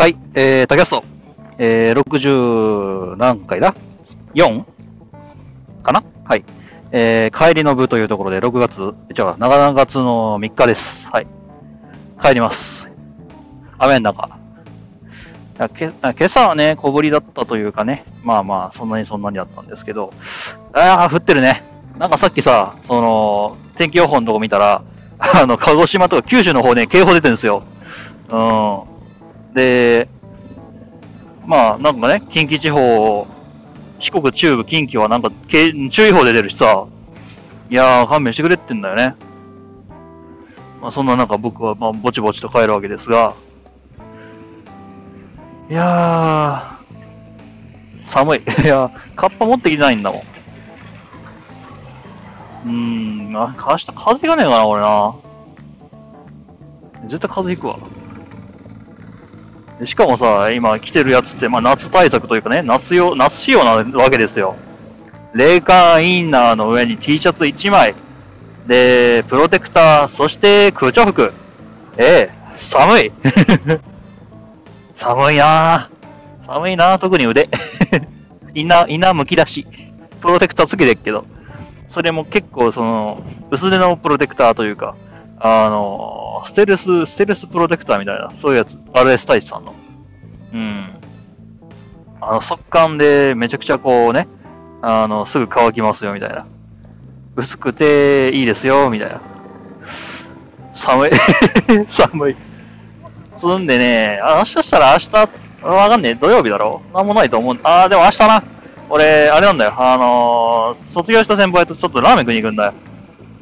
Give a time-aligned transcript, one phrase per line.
[0.00, 1.04] はい、えー、 tacast、
[1.58, 3.74] えー、60何回だ
[4.32, 4.64] ?4?
[5.82, 6.02] かな？
[6.24, 6.44] はい。
[6.90, 11.10] えー、帰りの部というところで6月、違う、長月の3日です。
[11.10, 11.26] はい。
[12.18, 12.88] 帰ります。
[13.76, 14.38] 雨の中。
[15.74, 20.14] け今朝はね、小降りだったというかね、まあまあ、そんなにそんなにだったんですけど、
[20.72, 21.62] ああ、降ってるね。
[21.98, 24.82] なんかさっきさ、その、天気予報のとこ見たら、
[25.18, 27.64] あの、鹿児島とか九州の方ね、警報出てるんですよ。
[28.30, 28.89] うん。
[29.54, 30.08] で、
[31.46, 33.26] まあ、なんかね、近畿地方、
[33.98, 36.86] 四国、中部、近畿はなんか、注意報で出るしさ、
[37.68, 39.14] いやー、勘弁してくれってんだよね。
[40.80, 43.34] まあ、そんな中僕は、まあ、ぼちぼちと帰るわけですが、
[45.68, 48.40] いやー、寒い。
[48.64, 50.22] いや、カッパ持ってきてないんだもん。
[52.64, 55.14] うーん、明日風邪がねえかな、俺な。
[57.04, 57.78] 絶対風邪ひくわ。
[59.84, 64.56] しかもさ、今着てるやつって、まあ夏対策というかね、夏用、夏仕様なわけですよ。
[65.32, 67.94] 冷感インナーの上に T シャツ1枚。
[68.66, 71.32] で、プロテクター、そして空調服。
[71.96, 73.12] ええ寒い。
[74.94, 76.46] 寒いなぁ。
[76.46, 77.48] 寒いなぁ、特に腕。
[78.54, 79.66] インナー、インナーむき出し。
[80.20, 81.24] プロテクターつけてっけど。
[81.88, 84.94] それも結構その、薄手のプロテクターというか、
[85.40, 89.74] あの、ステルス、ステルスプロテクターみたいな、そういうやつ、RS 大使さんの。
[90.52, 90.90] うん。
[92.20, 94.28] あの、速乾でめちゃくちゃこうね、
[94.82, 96.46] あの、すぐ乾きますよ、みたいな。
[97.36, 99.22] 薄くていいですよ、みたいな。
[100.74, 101.10] 寒い。
[101.88, 102.36] 寒い。
[103.34, 107.58] つんでね、あ明日したら明日、わかんねえ、土曜日だろなんもないと思う。
[107.62, 108.42] あー、でも明日な。
[108.90, 109.74] 俺、あれなんだよ。
[109.78, 112.72] あのー、卒業した先輩とちょっとラーメン食いに行くんだよ。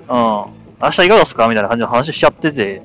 [0.08, 0.57] うん。
[0.80, 1.48] 明日いかがですか？
[1.48, 2.82] みたいな感じの話しちゃってて。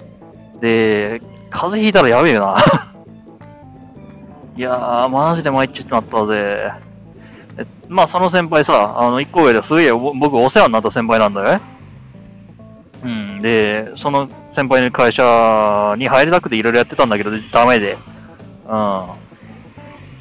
[0.62, 2.56] で、風邪ひいたらやべえよな。
[4.56, 6.72] いやー、マジで参っちまったぜ。
[7.88, 11.62] まあ、その先輩さ、あの、一個上ですげえ僕お世話になった先輩なんだよね。
[13.04, 13.40] うん。
[13.42, 17.98] で、その先輩の会社に入りたくていろいろやってたんだけど、ダメで。
[18.68, 19.04] うん。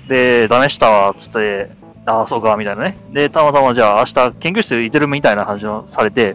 [0.09, 1.71] で、ダメしたわ、つって、
[2.05, 2.99] ああ、そうか、みたいなね。
[3.13, 6.35] で、たまたまじゃあ明日研究室いてるみたいな話をされて、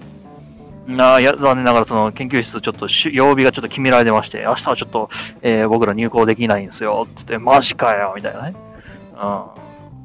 [0.89, 5.09] ああ、いや、残念ながらその研究室ちょっと曜日がちょっと決められてまして、明日はちょっと、
[5.41, 8.55] えー僕ら入校できないんですよ、つって、マジかよ、みたいなね。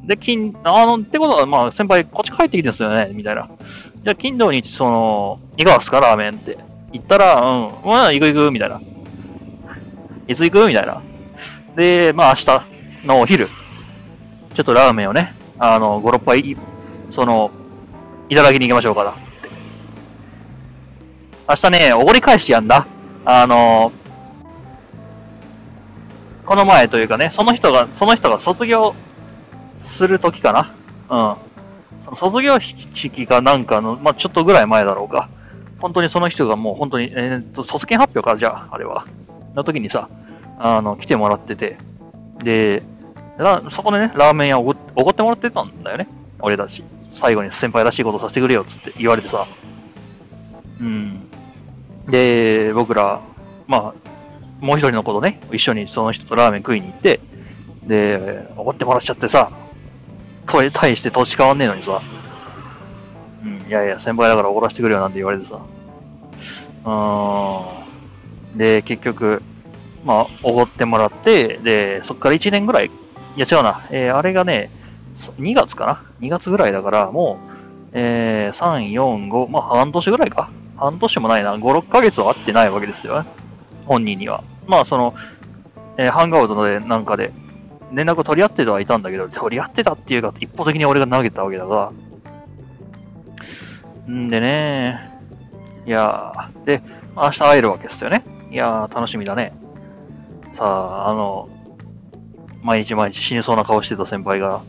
[0.02, 0.06] うん。
[0.08, 3.48] で、金、あの、ってことは、まあ、先輩、こっち帰ってきてるんすよね、みたいな。
[4.02, 6.58] じゃあ、金土日、その、いかがですか、ラーメンって。
[6.92, 8.80] 言ったら、うん、まあ、行く行く、みたいな。
[10.26, 10.66] いつ行く？
[10.66, 11.00] みたいな。
[11.76, 12.34] で、まあ、明
[13.02, 13.48] 日のお昼、
[14.54, 16.56] ちょっとラーメンをね、あの、5、6杯、
[17.10, 17.50] その、
[18.28, 19.14] いただきに行きましょうかな。
[21.52, 22.86] 明日ね、おごり返してやんだ。
[23.26, 23.92] あの、
[26.46, 28.94] この前というかね、その人が、その人が卒業
[29.78, 30.74] するときか
[31.10, 31.36] な。
[32.08, 32.16] うん。
[32.16, 35.28] 卒業式かなんかの、まあ、ちょっとぐらい前だろうか。
[35.78, 39.04] 本当にその人がもう本当に、えーっと、卒検発表か、じゃあ、あれは。
[39.54, 40.08] の時にさ、
[40.58, 41.76] あの、来てもらってて。
[42.42, 42.82] で、
[43.68, 46.08] そこでね、ラーメン屋おごおごってもらってたんだよね。
[46.40, 46.82] 俺たち。
[47.10, 49.46] 最後に先輩らしいことさせてくれよ、つって言われてさ。
[50.80, 51.21] うん。
[52.12, 53.22] で、僕ら、
[53.66, 57.20] まあ、もう一人の子とね、一緒にその人とラーメン食いに行って、
[57.86, 59.50] で、おごってもらっちゃってさ、
[60.46, 62.02] と対して土地変わんねえのにさ、
[63.42, 65.64] うん、いやいや、先輩だからおごらせてくれよなんて言われてさ、
[66.84, 68.58] うーん。
[68.58, 69.42] で、結局、
[70.04, 72.90] まあ、おごってもらって、で、そっから1年ぐらい、
[73.36, 74.70] いや違うな、えーあれがね、
[75.16, 80.50] 2月かな ?2 月ぐらいだから、もう、えー、3、4、5、まあ半年ぐらいか。
[80.82, 83.28] 半年もないな、5、6ヶ月は会ってないわけですよね。
[83.86, 84.42] 本人には。
[84.66, 85.14] まあ、その、
[85.96, 87.32] えーハンガーアウトでなんかで、
[87.92, 91.92] 連絡を取り合ってはいたんだけど、取り合ってたっていうか、一方的に俺が投げたわけだが、
[94.10, 95.12] んでね、
[95.86, 96.82] いやー、で、
[97.16, 98.24] 明日会えるわけですよね。
[98.50, 99.52] いやー、楽しみだね。
[100.54, 101.48] さあ、あの、
[102.62, 104.62] 毎日毎日死にそうな顔してた先輩が、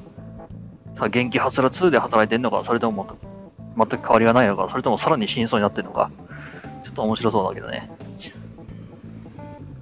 [0.96, 3.08] さあ、元気はつら2で働いてんのか、それとも
[3.78, 6.12] 全く変わりがないのか、それともさらに死にそうになってんのか、
[6.84, 7.90] ちょっと面白そうだけどね。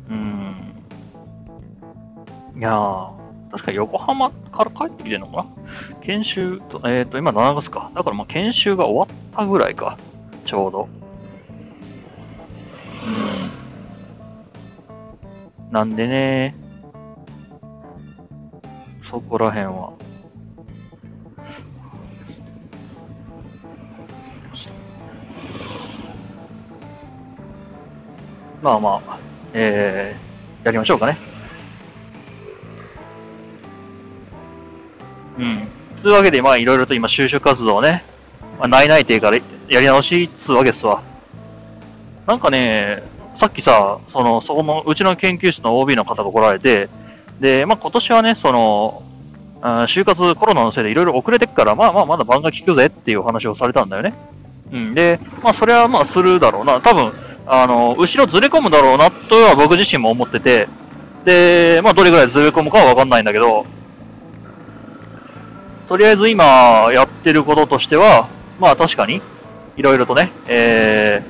[0.10, 0.84] うん。
[2.58, 3.12] いやー、
[3.52, 5.46] 確か横浜から帰ってきてんのかな？
[6.02, 7.92] 研修、えっ、と、今7月か。
[7.94, 9.98] だからまあ研修が終わったぐらいか。
[10.46, 10.88] ちょうど。
[13.06, 13.10] う
[15.70, 15.74] ん。
[15.74, 16.56] なんでね、
[19.10, 19.94] そこら辺は。
[28.62, 29.20] まあまあ、
[29.54, 31.18] えー、やりましょうかね。
[35.38, 35.68] うん。
[36.00, 38.04] つうわけで、まあいろいろと今就職活動をね、
[38.60, 39.38] まあ、ないないてから
[39.70, 41.02] やり直しっつうわけですわ。
[42.28, 43.04] なんかね、
[43.36, 46.90] さっきさ、その、そこの、うちの研究室の OB の方が来られて、
[47.40, 49.04] で、まあ今年はね、その、
[49.64, 54.14] あ就活コロナのせいでいろいろ遅れてっから、まあまあまだ番が効くぜっていうお話をされたんだよね。
[54.72, 54.94] うん。
[54.94, 56.82] で、まあそれはまあするだろうな。
[56.82, 57.14] 多分、
[57.54, 60.70] あの、後ろずれ込むだろうなとは僕自身も思ってて、
[61.26, 63.66] で、まあどれぐらいずれ込むかはわかんないんだけど、
[65.90, 66.46] とりあえず今
[66.94, 69.22] やってることとしては、まあ確かに、
[69.76, 71.22] いろいろとね、え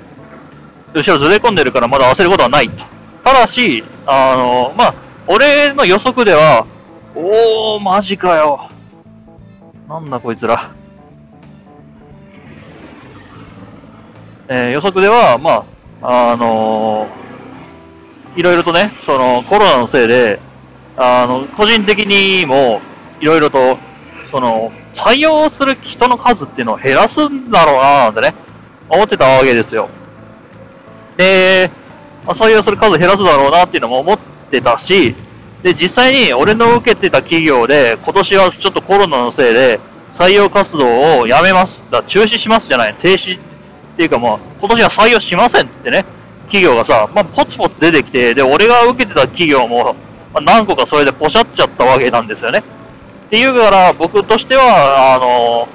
[0.93, 2.85] ー、後ろずれ込んでるからまだ焦ることはないと。
[3.23, 4.93] ただし、あの、まあ、
[5.25, 6.67] 俺の予測では、
[7.15, 8.69] おー、マジかよ。
[9.89, 10.71] なんだこいつら。
[14.49, 17.21] えー予測では、まあ、あのー
[18.35, 20.39] いろいろとね、その、コロナのせいで、
[20.95, 22.81] あの、個人的にも、
[23.19, 23.77] いろいろと、
[24.31, 28.33] その、採用する人の数っていうのを減らすんだろうななんてね、
[28.89, 29.89] 思ってたわけですよ。
[31.17, 31.69] で、
[32.25, 34.19] まあ採用する数減らすだろうなっていうのも思っ
[34.49, 35.15] てたし、
[35.63, 41.85] で、実際に俺の受けてた企業で、今年はちょっとコロナのせいで、採用活動をやめます。
[41.91, 42.95] だ中止しますじゃない。
[42.95, 43.39] 停止
[43.93, 46.05] っていうかもう、今年は採用しませんってね、
[46.45, 49.95] 企業がさ、まあ、ポツポツ出てきて、で、俺が受けてた企業も、
[50.33, 52.59] まあ、何個かそれでポシャっちゃったわけなんですよね。
[52.59, 55.67] っていうから、僕としては、あの、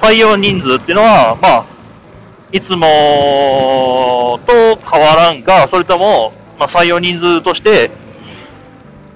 [0.00, 1.64] 採用人数っていうのは、まあ、
[2.50, 7.90] いつもと変わらんか、それとも、まあ、採用人数として、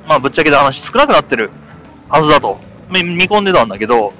[0.07, 1.51] まあ、ぶっちゃけた話少なくなってる
[2.09, 2.61] はずだと、
[2.91, 4.13] 見込んでたんだけど、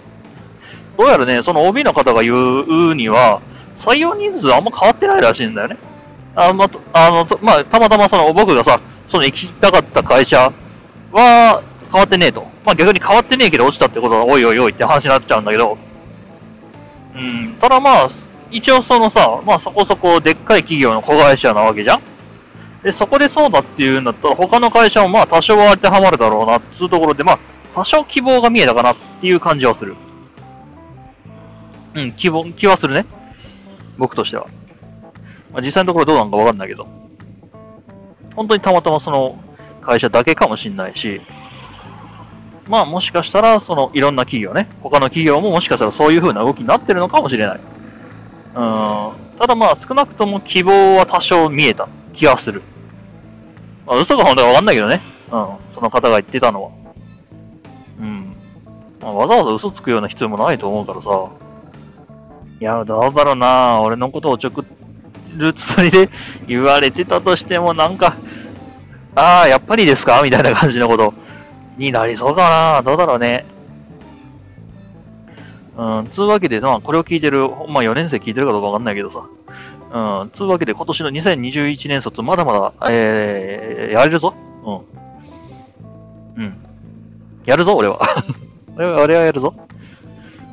[0.99, 3.41] どうやらね、その OB の方が言うには、
[3.77, 5.77] 採用人数あんま変わってないらしいんだよね。
[6.35, 10.53] あまあのまあ、たまたまその僕がさ、その行きたかった会社
[11.13, 12.47] は変わってねえと。
[12.65, 15.77] まあ逆に変わってねえけど落ちたってことはおいおいおいって話になっちゃうんだけど、
[17.15, 18.09] うん、ただまあ、
[18.51, 22.01] 一応そのさ、まあそこそこでっかい企業の子会社なわけじゃん
[22.83, 27.39] で、そこでそうだっていうんだったら他の会社もまあ多少は当てはまるだろうなっていうところで、まあ
[27.75, 29.97] 多少希望が見えたかなっていう感じはする。
[31.95, 33.07] うん、希望、気はするね。
[34.03, 34.49] 僕としては。
[35.53, 36.89] まあ、実際のところどうなのかわかんないけど。
[38.35, 39.39] 本当にたまたまその
[39.81, 41.21] 会社だけかもしんないし、
[42.67, 47.59] まあもしかしたらそのいろんな企業ね、他の企業ももしかしたらそういう風な動きになってるのかもしれない。
[47.59, 47.63] うん。
[49.39, 52.63] ただまあ少なくとも希望は多少見えた気がする。
[53.87, 55.01] まあ嘘か本当かわかんないけどね。
[55.31, 55.47] うん。
[55.75, 56.71] その方が言ってたのは。
[58.01, 58.35] うん。
[59.01, 61.29] まあ、わざわざ嘘つくような必要もないと思うからさ。
[62.63, 64.65] いや、どうだろうな俺のことをちょく
[65.37, 66.09] るつもりで
[66.47, 68.15] 言われてたとしても、なんか、
[69.17, 70.23] ああ、やっぱりですか？
[70.23, 71.13] みたいな感じのこと
[71.77, 73.45] になりそうかなどうだろうね。
[75.77, 79.27] うん、つうわけで、まあ、これを聞いてる、まあ、4年生聞いてるかどうかわかんないけどさ。
[80.23, 84.35] うん、つうわけで、今年の2021年卒、まだまだ、えー、やれるぞ。
[86.37, 86.45] うん。
[86.45, 86.57] うん。
[87.45, 87.99] やるぞ、俺は。
[88.77, 89.53] 俺は、俺はやるぞ。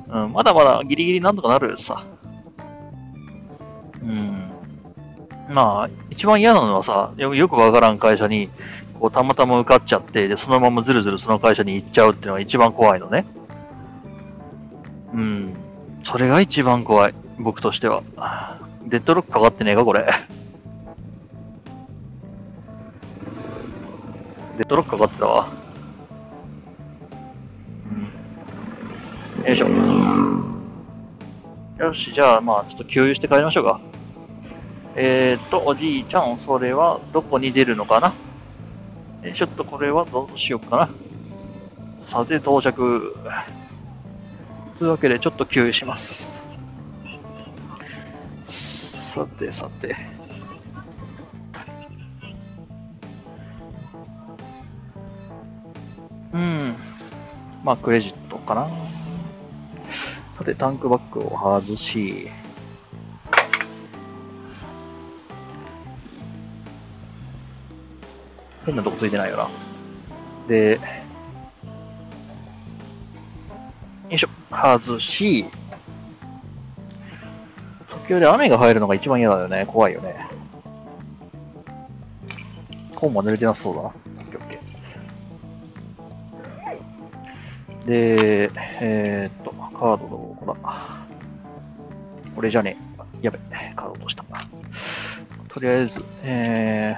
[0.10, 2.06] うん、まだまだギリギリなんとかなるさ。
[4.02, 4.50] うん。
[5.50, 8.50] まあ、一番嫌なのはさ、よよくわからん会社に、
[9.00, 13.25] こう、たまたま受かっちゃって、で、そのままずるずるその会社に行っちゃうっていうのが一番怖いのね。
[15.13, 15.54] うん。
[16.04, 17.13] それが一番怖い。
[17.39, 18.04] 僕としては。
[18.86, 20.06] デッドロックかかってねえか、これ。
[24.58, 25.59] デッドロックかかってたわ。
[29.46, 29.67] よいしょ。
[31.79, 33.79] よし、じゃあ、まあ、ちょっと共有して帰りましょうか。
[34.96, 38.13] えーっと、おじいちゃん、それはどこに出るのかな？
[39.24, 40.89] えちょっとこれはどうしようかな。
[42.00, 43.15] さて、到着。
[44.77, 46.38] というわけで、ちょっと共有します。
[48.43, 49.96] さて、さて。
[56.34, 56.75] うん。
[57.63, 58.67] まあ、クレジットかな。
[60.39, 62.29] さて、タンクバッグを外し、
[68.65, 69.50] 変なとこついてないよな。
[70.48, 70.79] で、
[74.10, 75.46] よいしょ、外し、
[78.08, 79.65] 時折雨が入るのが一番嫌だよね。
[79.67, 80.25] 怖いよね。
[82.96, 83.93] 本も濡れてなさそうだな。
[87.86, 90.55] で、えー、っと、カードどこだ
[92.36, 92.77] これじゃね
[93.21, 93.25] え。
[93.25, 93.39] やべ、
[93.75, 94.24] カード落とした。
[95.48, 96.95] とりあえず、え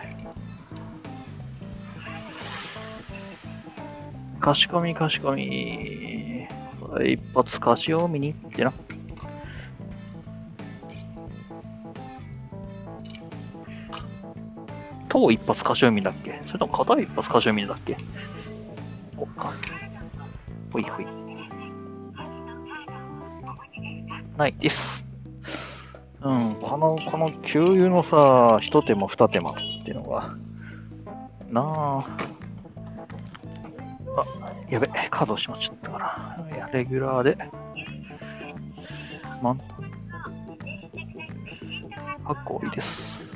[4.38, 6.48] ー、かしこみかしこみ。
[7.06, 8.74] 一発歌詞を見に行ってな。
[15.08, 16.42] 当一発歌詞を見だっけ？
[16.46, 17.98] それとも片一発歌詞を見だっけ？
[19.18, 19.54] おっか。
[20.72, 21.06] ほいほい。
[24.38, 25.06] ないです。
[26.22, 30.36] うん、この、この給油のさ、一手間二手間っていうのが、
[31.50, 32.06] なあ。
[34.18, 34.26] あ、
[34.70, 36.56] やべ、カード閉まっちゃったから。
[36.56, 37.38] いや、レギュラーで。
[39.42, 39.92] 満タン。
[42.24, 43.32] 発行いいです。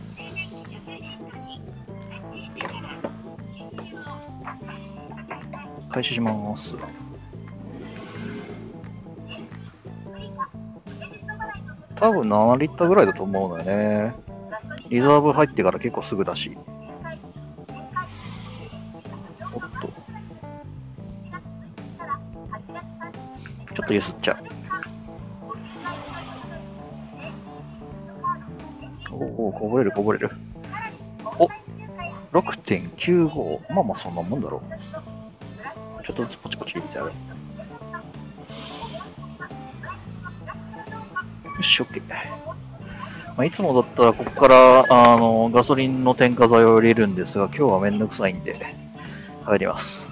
[5.89, 6.75] 開始します。
[12.05, 14.13] 多分7リッターぐらいだと思うのよね。
[14.89, 16.55] リザーブ入ってから結構すぐだし。
[19.51, 19.89] おっと。
[23.73, 24.37] ちょっとゆすっちゃう。
[29.11, 30.29] おお、こぼれるこぼれる。
[31.39, 31.49] お
[32.33, 33.73] !6.95。
[33.73, 36.03] まあまあそんなもんだろう。
[36.03, 37.11] ちょっとずつポチポチ入れてやる。
[41.65, 42.01] よし、OK。
[43.35, 48.55] まあ、いつもだったら、ここから、あの、ガソリンの添加剤を入れるんですが、今日はめんどくさいんで、
[49.43, 50.11] 入ります。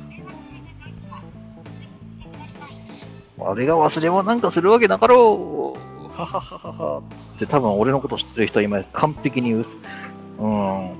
[3.40, 9.66] あれが忘れ物なんかするわけなかろうはははははつって多分俺のこと知ってる人は今完璧に言う。
[10.38, 10.92] うん。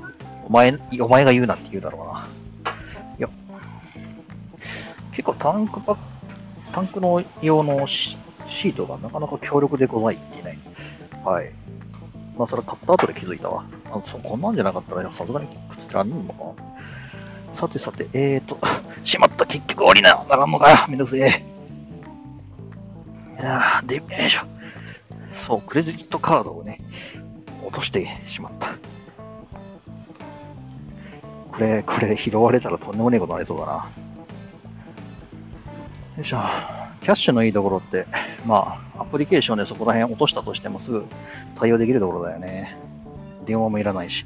[0.46, 2.28] お前、お前が言うなって言うだろうな。
[3.18, 3.30] いや。
[5.12, 6.02] 結構タンクパック
[6.74, 7.86] タンクの用の
[8.54, 10.60] シートがなかなか強力でございってね。
[11.26, 11.52] はい。
[12.38, 13.66] まあそれ買った後で気づいたわ。
[13.92, 16.74] あそこんなんじゃなかったらさすがに靴じゃんのかな。
[17.54, 18.58] さてさて、えーと、
[19.04, 20.78] しまった、結局降りなならんのかよ。
[20.90, 21.46] めんどくせえ。
[23.40, 24.42] いやーで、よいしょ。
[25.32, 26.80] そう、クレジットカードをね、
[27.64, 28.68] 落としてしまった。
[31.52, 33.74] これ、これ拾われたらとんでもねえことになりそうだな。
[33.74, 33.82] よ
[36.22, 36.73] いしょ。
[37.04, 38.08] キャッシュのいいところって、
[38.46, 41.06] まあ、アプリケーションでそこら辺落としたとしてもすぐ
[41.56, 42.78] 対応できるところだよね。
[43.46, 44.26] 電話もいらないし。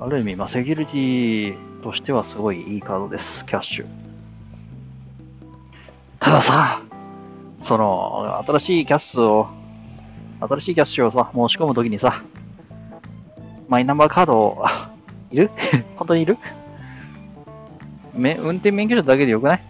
[0.00, 3.86] ある意味、まあ、セキュリティとしてはすごいいいカードです、キャッシュ。
[6.20, 6.80] たださ、
[7.58, 9.48] その、新しいキャッシュを、
[10.40, 12.22] 新しいキャッシュをさ、申し込むときにさ、
[13.68, 14.56] マイナンバーカード、
[15.30, 15.50] いる？
[15.96, 16.38] 本当にいる？
[18.14, 19.62] め運転免許証だけでよくない？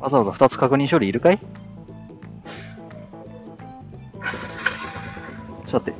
[0.00, 1.38] わざわざ2つ確認処理いるかい？
[5.66, 5.92] さて。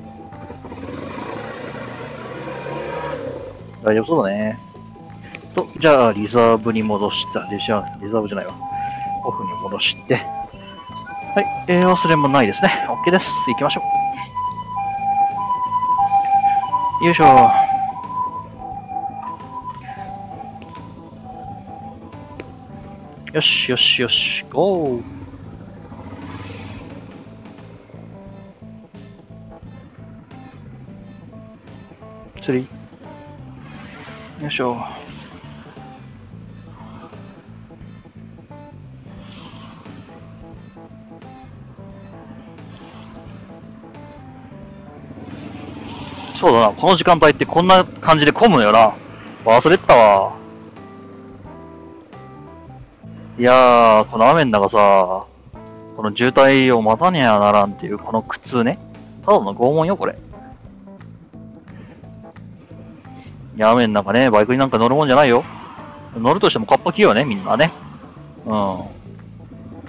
[3.85, 4.59] 大丈夫そうだね。
[5.55, 7.47] と、じゃあ、リザーブに戻した。
[7.49, 8.55] じゃあ、リザーブじゃないわ。
[9.25, 10.15] オフに戻して。
[10.15, 12.87] はい、えー、忘れもないですね。
[12.89, 13.31] OK です。
[13.49, 13.83] 行きましょ
[17.03, 17.05] う。
[17.05, 17.70] よいしょ。
[23.41, 25.03] よしよしよし、ゴー
[32.43, 32.69] 釣り。
[34.43, 34.77] よいしょ。
[46.35, 48.93] そうだな、この時間帯ってこんな感じで混むのよな。
[49.47, 50.40] 忘れてたわ。
[53.41, 55.25] いやー、この雨の中さ、
[55.97, 58.79] この渋滞を待たにゃならんっていうこの苦痛ね。
[59.25, 60.19] ただの拷問よ、これ。
[63.57, 65.43] いや、雨の中ね、バイクになんか乗るもんじゃないよ。
[66.19, 67.73] 乗るとしてもカッパ着ようね、みんなね。
[68.45, 68.81] うん。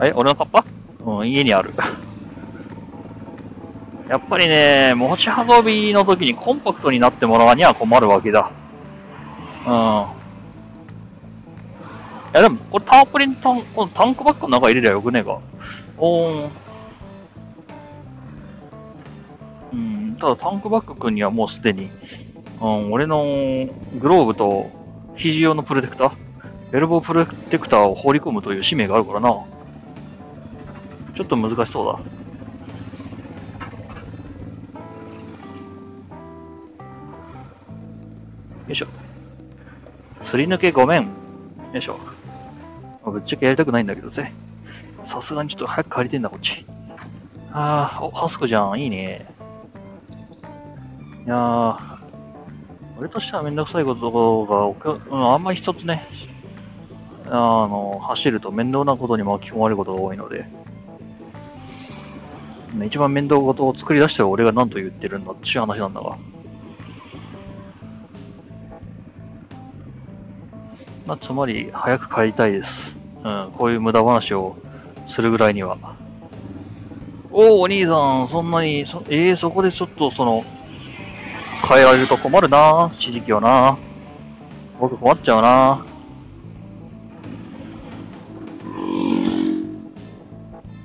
[0.02, 0.64] え、俺のカッパ？
[1.06, 1.74] うん、家にある。
[4.08, 8.50] やっぱりね、持ち運びの時にコンパクトになってもらわには困るわけだ。
[9.68, 10.21] うん。
[12.34, 15.42] いやでも、これタープリンタン、このタンクバッグの中入れりゃよくねえか。
[15.98, 16.52] おーん。
[19.74, 21.90] うん、ただタンクバッグ君にはもうすでに、
[22.62, 23.26] うん、俺の
[24.00, 24.70] グローブと
[25.18, 26.12] 肘用のプロテクター、
[26.74, 29.30] エルボープロテクターを放り込むという使命があるからな。
[31.16, 31.92] ちょっと難しそうだ。
[31.92, 32.00] よ
[38.70, 38.88] いしょ。
[40.22, 41.04] すり抜けごめん。
[41.04, 41.10] よ
[41.76, 42.00] いしょ。
[43.06, 44.32] ぶっちゃけやりたくないんだけどぜ。
[45.06, 46.66] さすがにちょっと早く帰りてんだ、こっち。
[47.52, 48.80] あー、ハスクじゃん。
[48.80, 49.26] いいね。
[51.26, 51.78] いやー、
[52.98, 56.08] 俺としてはめんどくさいことが、うん、あんまり一つね、
[57.26, 60.46] あの、走ると面倒なことに巻き込まれることが多いので、
[62.86, 66.18] 一番面倒事を作り出してる俺が何と言ってるんだっていう話なんだが。
[71.06, 72.98] まあ、つまり、早く帰りたいです。
[73.24, 74.56] うん、こういう無駄話を
[75.08, 75.78] するぐらいには。
[77.32, 80.44] おお、お兄さん、そんなに、そええー、そこでちょっとその、
[81.68, 83.78] 変えられると困るな、指示器はな。
[84.80, 85.86] 僕困っちゃうな。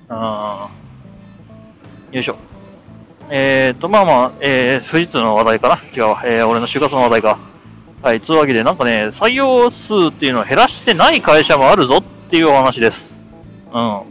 [0.09, 0.69] あ
[2.13, 2.37] よいしょ。
[3.29, 7.39] えーと、まあまあ、えー、富士通の話題かな違う、えー、俺の就活の話題か。
[8.03, 13.19] はい、つうわけで、なんかね、採用数っていうのを減らしてない会社もあるぞっていうお話です。
[13.73, 14.03] うん。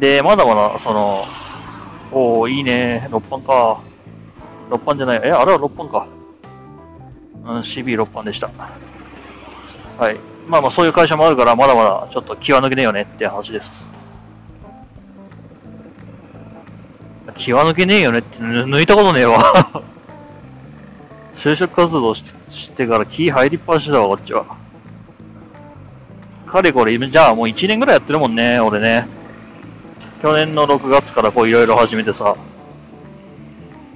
[0.00, 1.24] で、まだまだ、その、
[2.12, 3.80] おー、いいね、6番か。
[4.70, 6.08] 6番じゃない、え、あれは6番か。
[7.44, 8.50] うん、CB6 番でした。
[9.98, 10.16] はい。
[10.48, 13.88] まあまあ、そういう会社もあるから、まだまだちょっと気は抜けねえよねって話です。
[17.36, 19.38] 気は抜けねえよねって 抜いたことねえわ
[21.40, 24.44] 就職活動してから気入りっぱなしだわ、こっちは。
[26.46, 29.08] かれこれ、じゃあもう1年ぐらいやってるもんね、俺ね。
[30.20, 32.36] 去年の6月からこういろいろ始めてさ。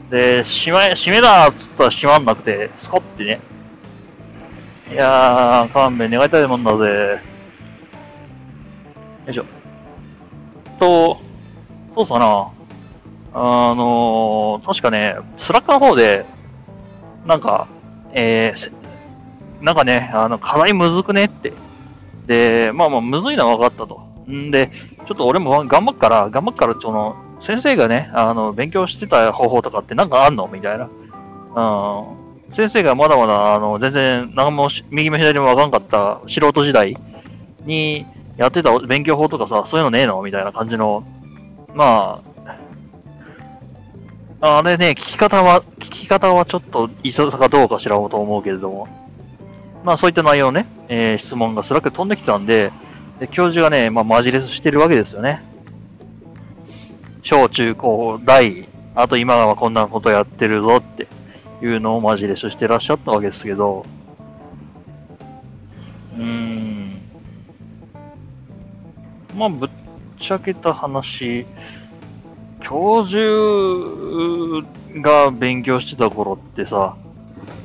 [0.08, 3.40] で、閉め、閉めだっつったら閉まんなくて、スコってね。
[4.90, 7.20] いやー、勘弁願いたいもんだぜ。
[9.26, 9.44] よいしょ。
[10.80, 11.20] と、
[11.94, 12.48] そうさな。
[13.34, 16.24] あのー、確かね、スラックの方で、
[17.26, 17.66] なんか、
[18.12, 18.72] えー、
[19.62, 21.52] なんかね、あの、課題むずくねって。
[22.26, 24.02] で、まあまあ、むずいのは分かったと。
[24.30, 24.70] んで、
[25.06, 30.48] ちょっと俺も頑張っから、頑張っから、その、先生がね、あの、勉強してた方法とかってなんかあんの？
[30.50, 30.88] みたいな。
[31.56, 32.54] うん。
[32.54, 36.96] 先生がまだまだ、あの、全然、何も右も左も分かんかった素人時代
[37.66, 38.06] に
[38.38, 40.22] やってた勉強法とかさ、そういうのねえの？
[40.22, 41.04] みたいな感じの、
[41.74, 42.34] まあ、
[44.46, 48.88] あれね、聞き方は、聞き方はちょっといささかどうかしらと思うけれども、
[49.85, 52.70] まあそういった内容ね、えー、質問がスラック飛んできたんで、
[53.20, 55.42] で教授がね、まあマジレスしてるわけですよね。
[57.22, 61.09] 小中高大、あと今はこんなことやってるぞって
[61.62, 63.87] いうのをマジレスしてらっしゃったわけですけど、
[66.18, 67.00] うーん。
[69.37, 69.70] まあぶっ
[70.18, 71.46] ちゃけた話、
[72.64, 74.66] 教授
[75.00, 76.96] が勉強してた頃ってさ、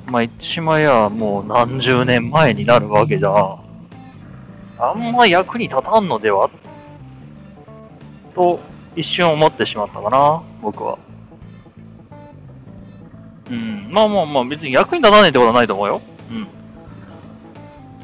[0.08, 3.58] まあ、一枚やもう何十年前になるわけじゃ、
[4.78, 6.50] あんま役に立たんのでは？
[8.36, 8.60] と、
[8.96, 11.00] 一瞬思ってしまったかな、僕は。
[13.50, 16.02] うん、まあまあまあ、別に役に立たないってことはないと思うよ。
[16.30, 16.48] うん。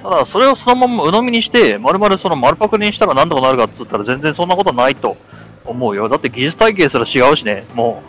[0.01, 5.17] ただ、それをそのまま鵜呑みにして、丸々その丸パクリにしたら何とかなるかっつったら全然そんなことないと
[5.65, 6.09] 思うよ。
[6.09, 8.03] だって技術体系すら違うしね、も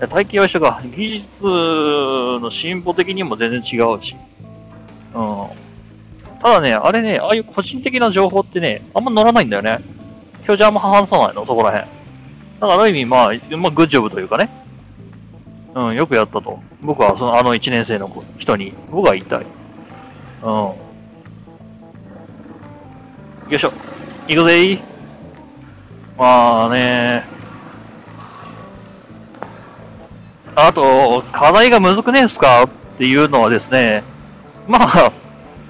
[0.00, 0.08] う。
[0.08, 0.80] 体系は一緒か。
[0.84, 4.16] 技術の進歩的にも全然違うし。
[5.14, 5.46] うん。
[6.40, 9.78] ただね、あれね、ああいう個人的な情報ってね、あんま乗らないんだよね。
[10.38, 11.88] 表示あんま話さないの、そこら辺。
[12.60, 14.50] だからある意味、まあ、まあ、グッジョブというかね。
[15.74, 16.60] うん、よくやったと。
[16.80, 19.46] 僕は、その、あの1年生の人に、僕は言いたい。
[20.42, 20.48] うん。
[20.48, 20.76] よ
[23.52, 23.72] いしょ。
[24.26, 24.91] 行くぜ。
[26.22, 27.24] まあね。
[30.54, 32.62] あと、課題がむずくねえんすか？
[32.62, 34.04] っていうのはですね、
[34.68, 35.12] まあ、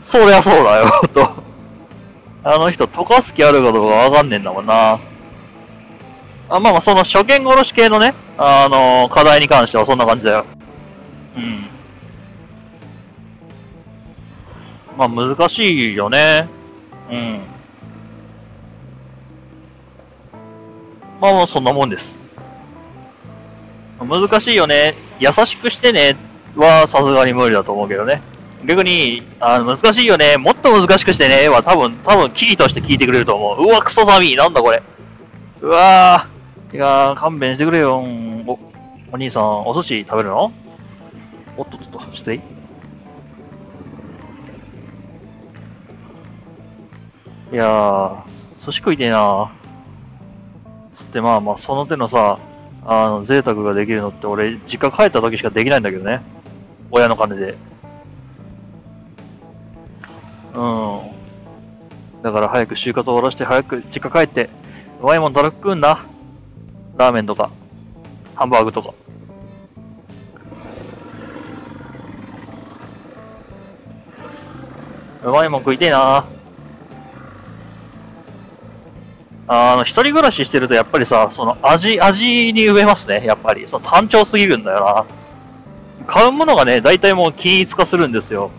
[0.02, 1.42] そりゃそうだよ と。
[2.44, 4.98] あの人、溶かす気あるかどうかわかんねえんだもんな。
[6.50, 10.44] あまあまあ、その初見殺し系のね、あの、課題に関してはそんな感じだよ。
[11.34, 11.66] うん。
[14.98, 16.46] まあ、難しいよね。
[17.10, 17.40] うん。
[21.22, 22.20] まあまあそんなもんです。
[24.00, 24.94] 難しいよね。
[25.20, 26.16] 優しくしてね
[26.56, 28.20] はさすがに無理だと思うけどね。
[28.64, 30.36] 逆に、あの、難しいよね。
[30.36, 33.66] もっと難しくしてねは多分、多分、キリとして聞いてくれると思う。
[33.66, 34.34] うわ、クソ寒い。
[34.34, 34.82] なんだこれ。
[35.60, 36.76] うわぁ。
[36.76, 37.98] いやー、勘弁してくれよ。
[37.98, 38.58] お、
[39.12, 40.52] お兄さん、お寿司食べるの？
[41.56, 42.40] おっとっとっと、いい
[47.52, 48.24] いやー、
[48.58, 49.52] 寿司食いてえな
[50.94, 52.38] つってまあまあ、その手のさ、
[52.84, 56.20] あの、贅沢ができるのって俺、実家帰った時しかできないんだけどね。
[56.90, 57.56] 親の金で。
[60.54, 61.00] うん。
[62.22, 64.50] だから早く就活終わらして、早く実家帰って、
[65.00, 66.04] うまいもんたら食うんだ。
[66.96, 67.50] ラーメンとか、
[68.34, 68.94] ハンバーグとか。
[75.24, 76.24] うまいもん食いてえな
[79.48, 83.66] あの、一人暮らししてるとやっぱりさ、その味、味に植えますね、やっぱり。
[83.68, 85.04] その単調すぎるんだよな。
[86.06, 88.50] 買うものがね、大体もう均一化するんですよ。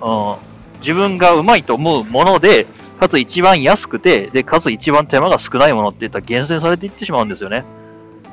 [0.00, 0.34] うん。
[0.80, 2.66] 自分がうまいと思うもので、
[2.98, 7.64] かつ一番安くて、で、かつ一番手間が少ないものって言ったら厳選されていってしまうんですよね。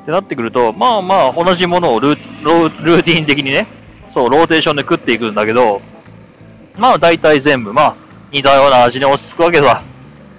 [0.04, 3.68] ってなってくると、まあまあ、同じものをルールーティン的にね、
[4.14, 5.82] そう、ローテーションで食っていくんだけど、
[6.78, 7.96] まあ大体全部、まあ、
[8.32, 9.82] 似たような味に落ち着くわけさ。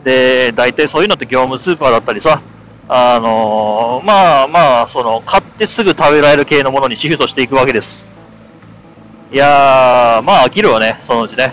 [0.04, 2.40] で、大体そういうのって業務スーパーだったりさ、
[2.88, 8.06] あのー、まあまあ、その、買ってすぐ食べられる系のものにシフトしていくわけです。
[9.30, 11.52] いやー、まあ飽きるわね、そのうちね。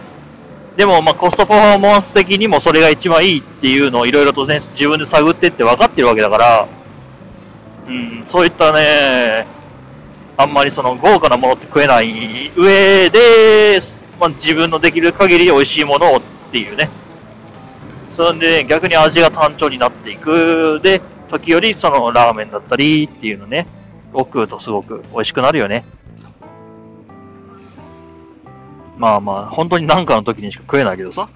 [0.78, 6.68] でも、まあコストパフォーマンス的にもそれが一番いいっていうのをいろいろとね、自分で探ってって分かってるわけだから、
[7.88, 9.46] うん、そういったね、
[10.38, 13.80] あんまりその豪華なものって食えない上で、
[14.20, 16.90] まあ、自分のできる限り美味しいものをっていうね。
[18.15, 20.80] そんで、逆に味が単調になっていく。
[20.82, 23.67] で、時よりそのラーメンだったりっていうのね、
[24.13, 25.84] を食うとすごく美味しくなるよね。
[28.97, 31.28] まあまあ、本当に何かの時にしか食えないけどさ。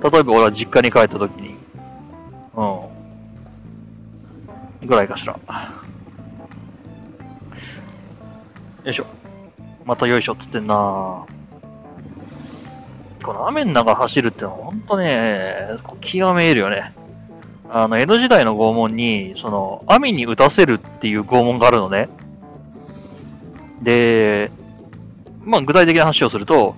[0.00, 1.56] 例えば俺は実家に帰った時に、
[2.54, 2.62] う
[4.84, 4.86] ん。
[4.86, 5.32] ぐらいかしら。
[8.84, 9.06] よいしょ。
[9.84, 11.26] またよいしょっつってんな
[13.22, 16.94] この雨の中走るってのは本当ね、気がめいるよね。
[17.70, 22.08] あの、江戸時代の拷問に、その、雨に打たせるっていう拷問があるのね。
[23.82, 24.50] で、
[25.44, 26.74] まあ、具体的な話をすると、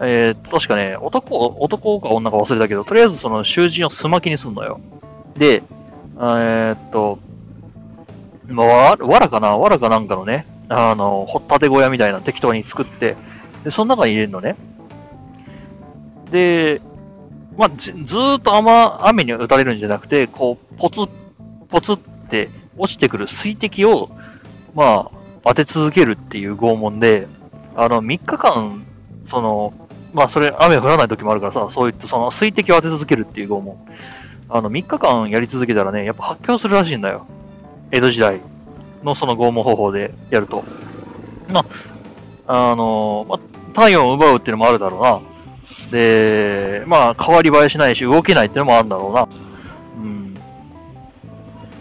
[0.00, 4.80] えー、確かね、男、男か女か忘れたけど、とりあえずその囚人をすまきにすんのよ。
[5.36, 5.62] で、
[6.16, 7.20] えー、っと、
[8.48, 9.56] まあ、わらかな？
[9.56, 13.16] わらかなんかのね、あの、ほったて小屋みたいな適当に作って、
[13.62, 14.56] で、その中に入れるのね。
[16.30, 16.80] で、
[17.56, 21.10] まあ、ずっと雨雨に打たれるんじゃなくて、こう、ポツッ、
[21.68, 24.10] ポツって落ちてくる水滴を、
[24.74, 27.28] まあ、当て続けるっていう拷問で、
[27.76, 28.84] あの、3日間、
[29.26, 29.72] その、
[30.12, 33.78] まあ、それ、雨降らない時もあるからさ、そういったその水滴を当て続けるっていう拷問。
[34.48, 37.26] あの、3日間やり続けたらね、やっぱ発狂するらしいんだよ。
[37.90, 38.40] 江戸時代
[39.02, 40.64] のその拷問方法でやると。
[41.48, 41.64] ま
[42.46, 43.40] あ、あの、まあ、
[43.74, 45.20] 体温を奪うっていうのもあるだろうな。
[45.90, 49.28] で、まあ、変わり映えしないし、動けないっていうのもあるんだろうな。
[49.96, 50.34] うん。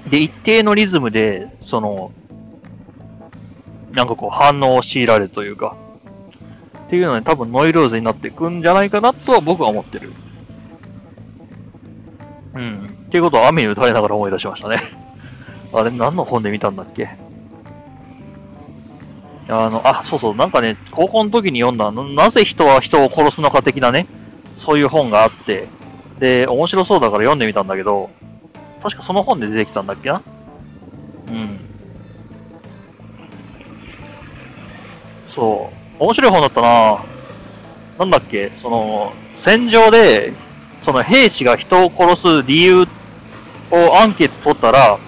[0.10, 2.12] で、一定のリズムで、その、
[3.94, 5.76] なんかこう反応を強いられるというか、
[6.88, 10.14] っていうのに多分ノイローゼになっていくんじゃないかなとは僕は思ってる。
[12.56, 12.90] うん。
[13.08, 14.78] っていうことを雨に打たれながら思い出しましたね。
[15.74, 17.10] あれ何の本で見たんだっけ？
[19.50, 24.08] あの、あ、そうそう、なんかね、高校の時に読んだ、なぜ人は人を殺すのか的なね、
[24.58, 25.68] そういう本があって、
[26.20, 28.10] で、面白そうだから読んでみたんだけど、
[28.82, 30.22] 確かその本で出てきたんだっけな？
[31.30, 31.60] うん。
[35.28, 36.04] そう。
[36.04, 37.06] 面白い本だったな
[38.00, 38.52] なんだっけ？
[38.56, 40.34] その、戦場で、
[40.84, 42.82] その兵士が人を殺す理由
[43.72, 45.00] をアンケート取ったら、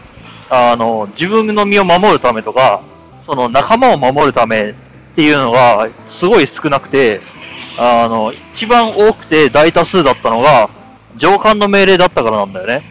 [0.50, 2.82] あの、自分の身を守るためとか、
[3.26, 4.74] その仲間を守るためっ
[5.16, 7.22] ていうのがすごい少なくて、
[7.78, 10.70] あの、一番多くて大多数だったのが、
[11.18, 12.84] 上官の命令だったからなんだよね。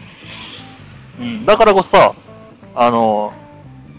[1.19, 1.45] うん。
[1.45, 2.15] だからこそさ、
[2.75, 3.33] あの、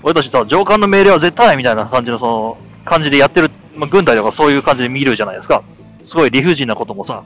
[0.02, 5.62] 俺たちさ、上官の命令は絶対みたいな感じのその、感じでやってる、まあ、軍隊とかそういう感じで見るじゃないですか。
[6.06, 7.24] すごい理不尽なこともさ、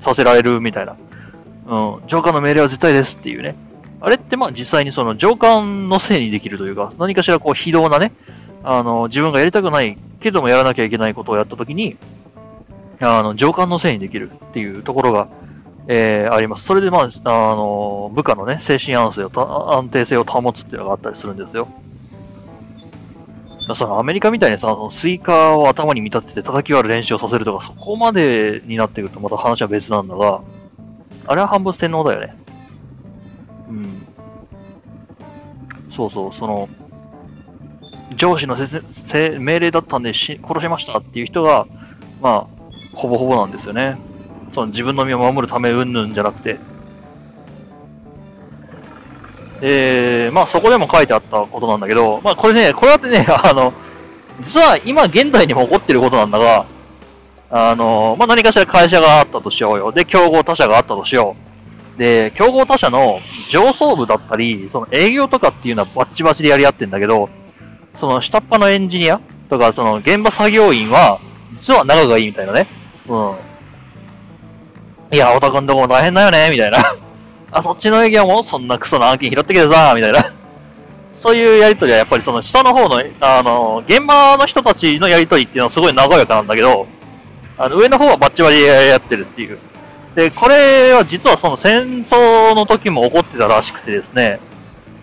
[0.00, 0.96] させられるみたいな。
[1.66, 2.06] うん。
[2.06, 3.56] 上官の命令は絶対ですっていうね。
[4.00, 8.12] あれってまあ実際にその上官のせいにできるというか、何かしらこう非道なね、
[8.64, 11.96] あの、自分がやりたくないけどもやらなきゃいけないことをやったときに、
[13.00, 15.28] あの、上官のせいにできるっていうところが、
[15.88, 16.64] えー、あります。
[16.64, 21.68] それで、まあ、あの、部下のね、精神安静を、安定性を保つっていうのがあったりするんですよ。
[23.74, 30.42] そのアメリカみたいにさ、そのスイカを頭に見立てて叩き割る練習をさせるとか、そこまでになってくるとまた話は別なんだが、
[31.26, 32.36] あれは半分洗脳だよね。
[33.68, 34.06] うん。
[35.92, 36.68] そうそう、その、
[38.16, 38.56] 上司の
[39.38, 41.66] 命令だったんでし殺しましたっていう人が、
[42.20, 42.62] まあ、
[42.94, 43.98] ほぼほぼなんですよね。
[44.52, 46.58] その自分の身を守るためうんぬんじゃなくて。
[49.64, 53.72] えー、まあそこでも書いてあったことなんだけど、まあこれね、これはね、 あの、
[54.40, 56.66] 実は今現代にも起こってることなんだが、
[57.50, 59.92] あの、まあ何かしら会社があったとしようよ。
[59.92, 61.36] で、競合他社があったとしよ
[61.96, 61.98] う。
[61.98, 63.20] で、競合他社の
[63.50, 67.28] 上層部だったり、その営業とかっていうのはバッチバチでやり合ってんだけど、
[67.98, 69.20] その下っ端のエンジニア？
[69.48, 71.20] とか、その現場作業員は、
[71.52, 72.66] 実は仲がいいみたいなね。
[73.08, 73.36] うん。
[75.12, 76.78] いや、オタクんとこも大変だよね、みたいな。
[77.52, 80.24] あ、そっちの営業もそんなクソな案件拾ってきてさ、みたいな。
[81.12, 86.86] そういうやりとりはやっぱりその下の方の、あの、現場の人たちのやりとりっていうのはすごい和やかなんだけど、
[87.58, 89.58] あの、上の方はバッチバリやってるっていう。
[90.14, 94.40] で、これは実はその戦争の時も起こってたらしくてですね、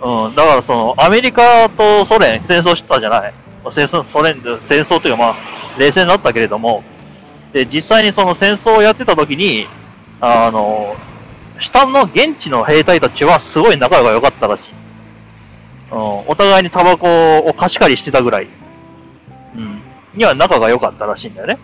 [0.02, 3.34] うん、だからその、アメリカとソ連戦争してたじゃない。
[3.72, 5.36] 戦争、ソ連で、戦争というかまあ、
[5.78, 6.84] 冷戦だったけれども、
[7.54, 9.68] で、実際にその戦争をやってた時に、
[10.22, 10.96] あの、
[11.58, 14.72] 下の現地の兵隊たちはすごい仲が良かったらしい。
[15.92, 18.48] うん、お互いにタバコを貸し借りしてたぐらい、
[19.56, 19.82] うん、
[20.14, 21.58] には仲が良かったらしいんだよね。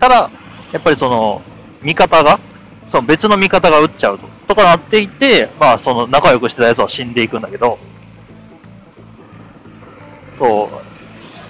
[0.00, 0.30] ただ、
[0.72, 1.42] やっぱりその、
[1.82, 2.40] 味方が、
[2.88, 7.78] その別の味方が撃っちゃうと、とかなっていて、まあその仲良くしてた奴は死んでいくんだけど、
[10.38, 10.70] そ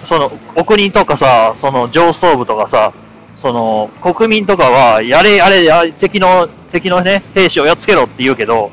[0.03, 2.93] う、その、お国とかさ、その上層部とかさ、
[3.35, 8.71] その、国民とかは、やれ、あれ、やれ敵の、敵のね、兵士をやっつけろって言うけど、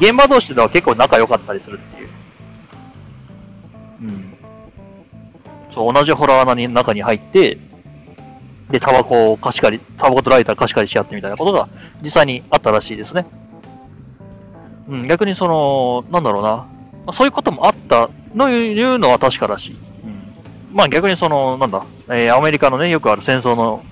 [0.00, 2.08] 現場同士では結構仲良かったりするっていう。
[4.02, 4.34] うん。
[5.72, 7.58] そう、同じホラー穴の中に入って、
[8.70, 11.68] で、タバコを貸し借り、タバコとライター貸し借りし合ってみたいなことが
[12.02, 13.26] 実際にあったらしいですね。
[14.88, 16.66] うん、逆にその、なんだろうな。
[17.12, 19.76] そういうこともあったのいうのは確からしい。
[20.04, 23.82] うん、まあ逆にその、なんだ、えー、アメリカのね、よくある戦争の、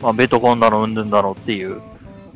[0.00, 1.80] まあ、ベトコンだの、うんぬんだのっていう、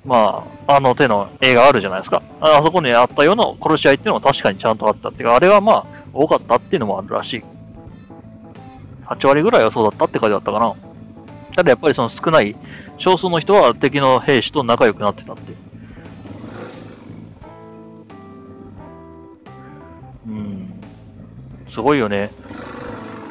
[0.05, 2.23] まあ、あの手の映画あるじゃないですか。
[2.41, 7.45] あそこにあったような殺し合いっていうのは確かにちゃんとあったっていうか、あれはまあ、多かったっていうのもあるらしい。
[9.07, 10.75] 8割ぐらいはそうだったって書いてあったかな。
[11.59, 12.55] ただやっぱりその少ない
[12.99, 15.55] 少数の人は敵の兵士と仲良くなってたって。
[20.29, 20.73] うん。
[21.69, 22.31] すごいよね。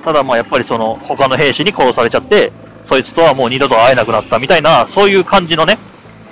[0.03, 2.51] ただまあやっぱりその他の兵士に殺されちゃって、
[2.83, 5.77] そいつとはもう二度と会えなくなったみたいな、そういう感じのね、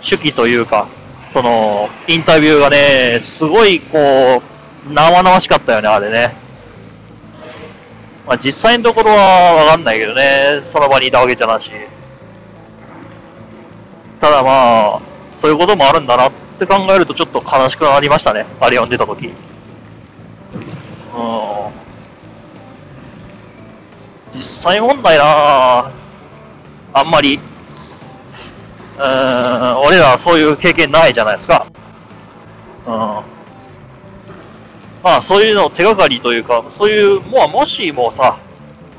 [0.03, 0.89] 手記というか、
[1.29, 4.43] その、インタビューがね、すごい、こ
[4.89, 6.44] う、生々しかったよね、あれね。
[8.25, 11.71] まあ、実際のところはわかんないけどね、その場にいたわけじゃなし。
[14.19, 15.01] ただまあ、
[15.35, 19.27] そういうこともあるんだなって考えるとちょっと悲しくなりましたね、あれ読んでた時。
[19.27, 19.33] うん。
[24.33, 25.91] 実際問題な
[26.93, 27.39] あんまり
[28.97, 31.67] うん、俺らはそういう経験ないじゃないですか。
[32.87, 33.34] うん。
[35.05, 38.39] まあ、そういうのを手がかりというか、そういう、もう、もしもさ、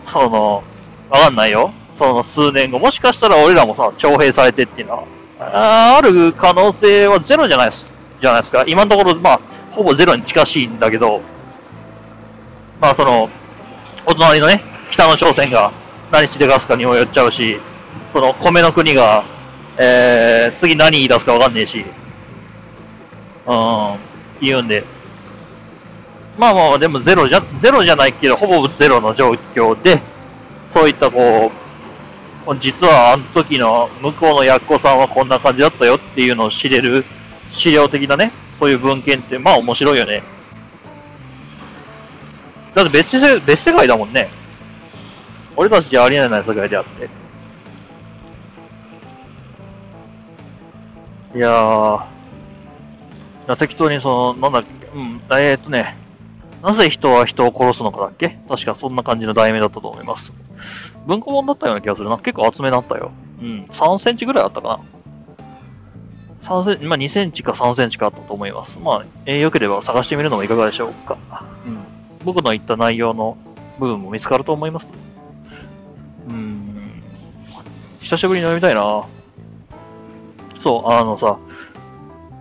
[0.03, 0.63] その、
[1.11, 1.73] わかんないよ。
[1.97, 5.05] その数年後、もしかしたら俺らもさ、徴兵されてっていうの
[5.41, 8.65] は、ある可能性はゼロじゃないです、じゃないですか。
[8.67, 9.41] 今のところ、まあ、
[9.73, 11.21] ほぼゼロに近しいんだけど、
[12.81, 13.29] まあ、その、
[14.07, 15.73] お隣のね、北の朝鮮が
[16.11, 17.61] 何しでかすかにもよっちゃうし、
[18.13, 19.25] その米の国が
[19.79, 21.85] えー、次何言い出すかわかんねえし、
[23.47, 23.97] うん、
[24.41, 24.85] 言うんで。
[26.39, 30.01] まあまあ、でもゼロじゃ、ゼロじゃないけど、ほぼゼロの状況で、
[30.75, 31.51] そういったこ
[32.47, 37.05] う、実はあの時の向こうの奴子さんはこんな感じだったよっていうのを知れる
[37.51, 40.23] 資料的なね、そういう文献ってまあ面白いよね。
[42.75, 44.29] だって別世別世界だもんね。
[45.57, 47.09] 俺たちじゃありえない世界であって。
[51.35, 55.97] いやー、適当にその、なんだっけ、うん、えー、っとね、
[56.63, 58.39] なぜ人は人を殺すのかだっけ？
[58.49, 60.33] 確かそんな感じの題名だったと思います。
[61.07, 62.19] 文庫本だったような気がするな。
[62.19, 63.13] 結構厚めだったよ。
[63.41, 63.65] うん。
[63.71, 64.81] 3センチぐらいあったかな。
[66.43, 68.79] 3センチ、まあ2センチか3センチかあったと思います。
[68.79, 71.19] まあ、えー、良ければ探してみるのもいかがでしょうか。
[71.67, 71.79] うん。
[72.25, 73.37] 僕の言った内容の
[73.79, 74.93] 部分も見つかると思います。
[76.29, 77.03] うん。
[78.01, 79.05] 久しぶりに読みたいな。
[80.59, 81.39] そう、あのさ、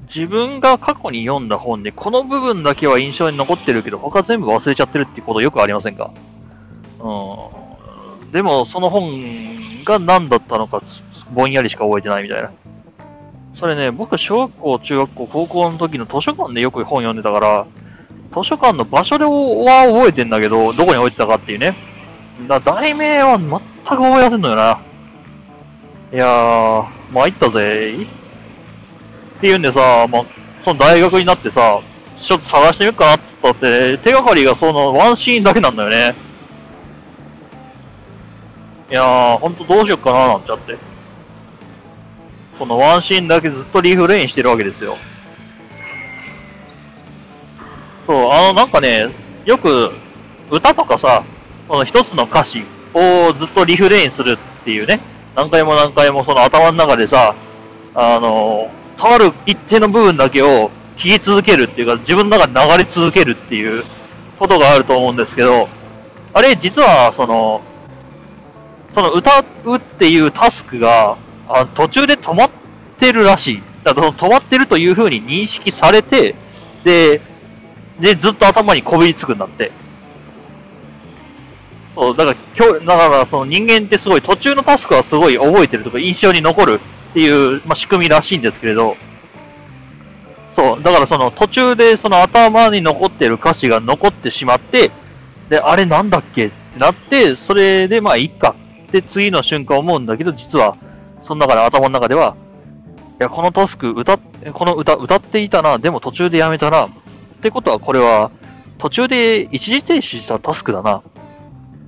[0.07, 6.11] 自分が過去に読んだ本で、この部分だけは印象に残ってるけど、他全部忘れちゃってるってことよくありませんか？
[6.99, 8.31] うん。
[8.31, 10.81] でも、その本が何だったのか、
[11.33, 12.51] ぼんやりしか覚えてないみたいな。
[13.53, 17.65] それね、僕、小学校、中学校、高校の時の図書館でよく本読んでたから、
[18.33, 21.73] 図書館の場所では覚えてんだけど、どこに置いてたかっていうね。
[22.49, 24.81] だ題名は全く覚えやせんのよな。
[26.11, 27.95] いやー、参ったぜ
[29.37, 30.25] っていうんでさ、まあ、
[30.63, 31.81] その大学になってさ、
[32.17, 36.15] ちょっと探してみようかなっつったって、手がかりがそのワンシーンだけなんだよね。
[38.89, 40.77] いやー、ほんとどうしよっかななんちゃって。
[42.57, 44.97] このワンシーンだけずっとリフレインしてるわけですよ。
[48.07, 49.09] そう、あの、なんかね、
[49.45, 49.91] よく、
[50.49, 51.23] 歌とかさ、
[51.67, 54.99] この一つの歌詞をずっとリフレインするっていうね、
[55.35, 57.35] 何回も何回もその頭の中でさ、
[57.93, 63.83] あの、とある一定の部分だけを聞き続けるっていうか、自分の中で流れ続けるっていう
[64.37, 65.67] ことがあると思うんですけど、
[66.33, 67.61] あれ、実は、その、
[68.91, 72.49] その歌うっていうタスクが、あ途中で止まっ
[72.97, 73.63] てるらしい。
[73.83, 76.35] だから止まってるというふうに認識されて、
[76.83, 77.21] で、
[77.99, 79.71] で、ずっと頭にこびりつくんだって。
[81.93, 86.81] そう、だから、だからその人間ってすごい途中のタスクはすごい覚えてるとか印象に残る
[87.15, 88.97] っていう、まあ、仕組みらしいんですけれど、
[90.53, 94.91] そう、だからその途中でその頭に残ってる歌詞が残ってしまって、
[95.47, 98.53] で、あれなんだっけってなって、それでまあいいか。
[98.87, 100.75] って次の瞬間思うんだけど、実は、
[101.23, 102.35] その中で頭の中では、
[103.21, 106.89] いや、このタスク歌、この歌歌っていたな、でも途中でやめたな、っ
[107.41, 108.29] てことはこれは
[108.77, 111.01] 途中で一時停止したタスクだな、っ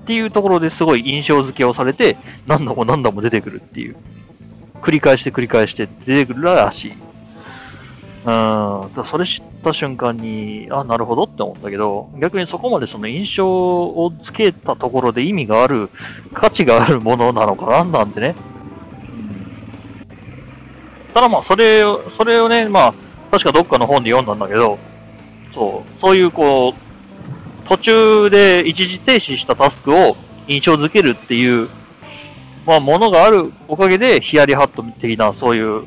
[0.06, 2.16] ていうところですごい印象付けをされて、
[2.48, 3.98] 何度も何度も出てくるっていう。
[4.82, 6.94] 繰り返して繰り返して出てくるらしい。
[8.28, 15.90] うん、それ知った瞬間に、あ、なるほどって思ったけど、逆にそこまでその印象をつけたところで意味がある、
[16.34, 18.36] 価値があるものなのかななんてね。
[19.10, 19.14] う
[21.12, 22.94] ん、ただまあ、それを、それをね、まあ、
[23.32, 24.78] 確かどっかの本で読んだんだけど、
[25.54, 31.70] そう、そういうこう、途中で一時停止したタスクを印象づけるっていう、
[32.68, 35.86] まあ、ものがあるおかげで、ヒヤリハット的な、そういう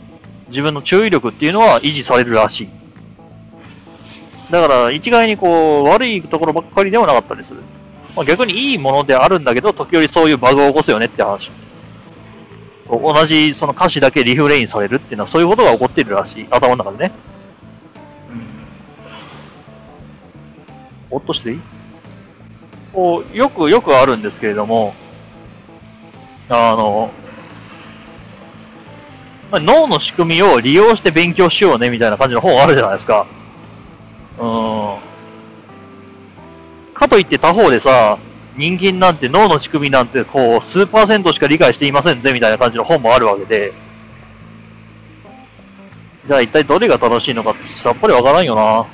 [0.48, 2.68] 自分の注意力っていうのは維持されるらしい。
[4.50, 7.60] だから、一概にこう、悪いところばっかりではなかったりする。
[8.16, 11.52] まあ、逆にいいものであるんだけど、時折そういうバグを起こすよねって話。
[12.88, 16.46] 同じその歌詞だけリフレインされるっていうのはそういうことが起こっているらしい。
[16.50, 17.12] 頭の中でね。
[21.10, 21.16] うん。
[21.16, 21.60] おっとしていい？
[22.92, 24.94] こう、よくよくあるんですけれども、
[26.50, 27.12] あの、
[29.52, 33.26] まあ、脳の仕組みを利用して勉強しようねみたいな感じの本あるじゃないですか。
[34.38, 34.96] うん。
[36.92, 38.18] かといって他方でさ、
[38.56, 43.72] 人間なんて脳の仕組みなんてこう、数パーセントしか理解していませんぜみたいな感じの本もあるわけで、
[46.26, 48.86] じゃあ一体どれが正しいのかってさっぱりわからんよな。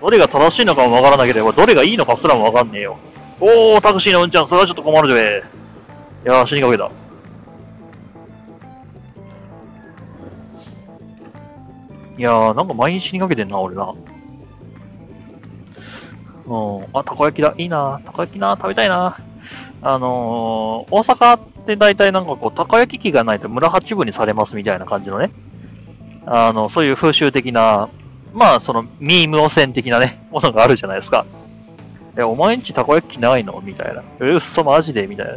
[0.00, 2.98] どれが正しいのかもわからなければ、どれがいいのかすらもわかんねえよ。
[3.40, 5.44] おー、タクシーのうんちゃん、それはちょっと困るぜ。
[6.24, 6.90] いやー、死にかけた。
[12.16, 13.92] いやー、なんか毎日死にかけてんな、俺な。
[16.46, 16.86] うん。
[16.94, 17.54] あ、たこ焼きだ。
[17.58, 18.00] いいな。
[18.06, 18.56] たこ焼きな。
[18.56, 19.18] 食べたいな。
[19.82, 25.30] あのー、大阪って大体なんかこう、たこ焼き器がないと村八分にされますみたいな感じのね。
[26.24, 27.90] あの、そういう風習的な、
[28.32, 31.26] まあ、その、ミーム汚染的なね、ものがあるじゃないですか。
[32.16, 33.60] え、お前んちたこ焼き器ないの？
[33.60, 34.02] みたいな。
[34.20, 35.06] え、うっそ、マジで？
[35.06, 35.32] みたいな。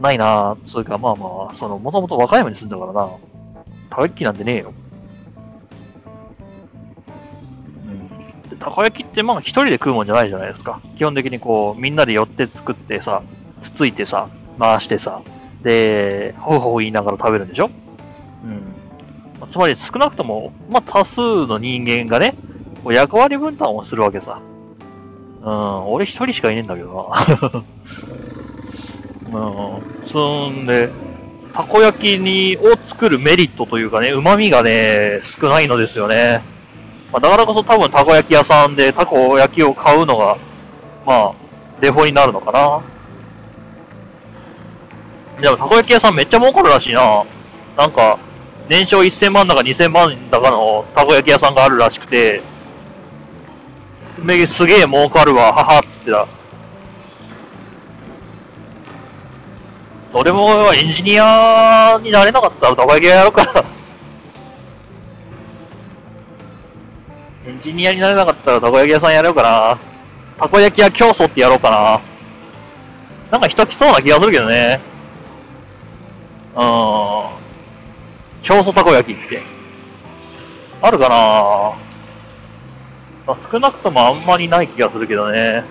[0.00, 0.64] ないなぁ。
[0.66, 3.10] つうか、まあまあ、その、もともと和歌山に住んだからな。
[3.88, 4.72] たこ焼きなんてねえよ。
[8.50, 10.80] うんたこ焼きってまあ一人で食うもんじゃないじゃないですか。
[10.96, 13.22] 基本的にこう、みんなで寄って作ってさ、
[13.60, 14.28] つついてさ、
[14.58, 15.22] 回してさ、
[15.62, 17.70] で、ほうほほ言いながら食べるんでしょ？
[18.44, 18.74] うん。
[19.50, 22.34] つまり少なくとも、まあ多数の人間がね、
[22.82, 24.40] こう役割分担をするわけさ。
[25.42, 27.12] うん、俺一人しかいねえんだけど
[27.52, 27.64] な。
[29.32, 30.90] うん、そんで、
[31.52, 36.42] たこ焼きに、を作るメリットというかね、旨味がね、少ないのですよね。
[37.12, 40.38] まあ、だからこそ多分たこ焼き屋さんでたこ焼きを買うのが、
[41.06, 41.32] まあ、
[41.80, 42.82] デフォになるのかな。
[45.40, 47.24] でもたこ焼き屋さんめっちゃ儲かるらしいな。
[47.76, 48.18] なんか、
[48.68, 52.42] 年商1000万だか2000万だかのたこ焼き屋さんがあるらしくて、
[54.02, 56.26] すげえ、すげえ儲かるわ、ははっつってた。
[60.18, 63.66] 俺もエンジニアになれなかったらたこ焼き屋やろうか。
[67.46, 69.78] エンジニアになれなかったらたこ焼き屋さんやろうかな。
[70.38, 72.00] たこ焼き屋競争ってやろうかな。
[73.30, 74.80] なんか人来そうな気がするけどね。
[76.54, 76.62] うん。
[78.42, 79.42] 競争たこ焼きって。
[80.80, 81.74] あるかな、
[83.50, 85.64] 少なくともあんまりない気がするけどね。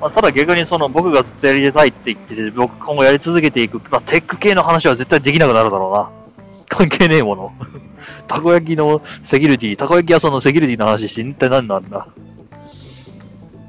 [0.00, 6.10] まあ、ただ逆にその僕がずっとやりたいって言ってて、僕今後やり続けていく、まあ、テック系の話は絶対できなくなるだろうな。
[6.68, 7.52] 関係ねえもの。
[8.26, 12.08] たこ焼きのセキュリティ、たこ焼き屋さんのセキュリティの話して一体何なんだ。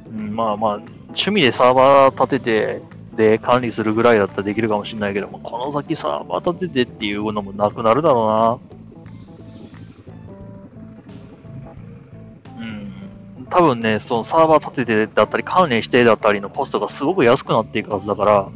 [0.09, 0.71] うん、まあまあ、
[1.07, 2.81] 趣味でサーバー立てて、
[3.15, 8.76] で、管理するぐらいだったらできるかもしれないけども、この先サーバー立ててっていうのもなくなるだろうな。
[13.49, 18.49] 多分ね、そのサーバー立ててだったり、管理してだったりのコストがすごく安くなっていくはずだから、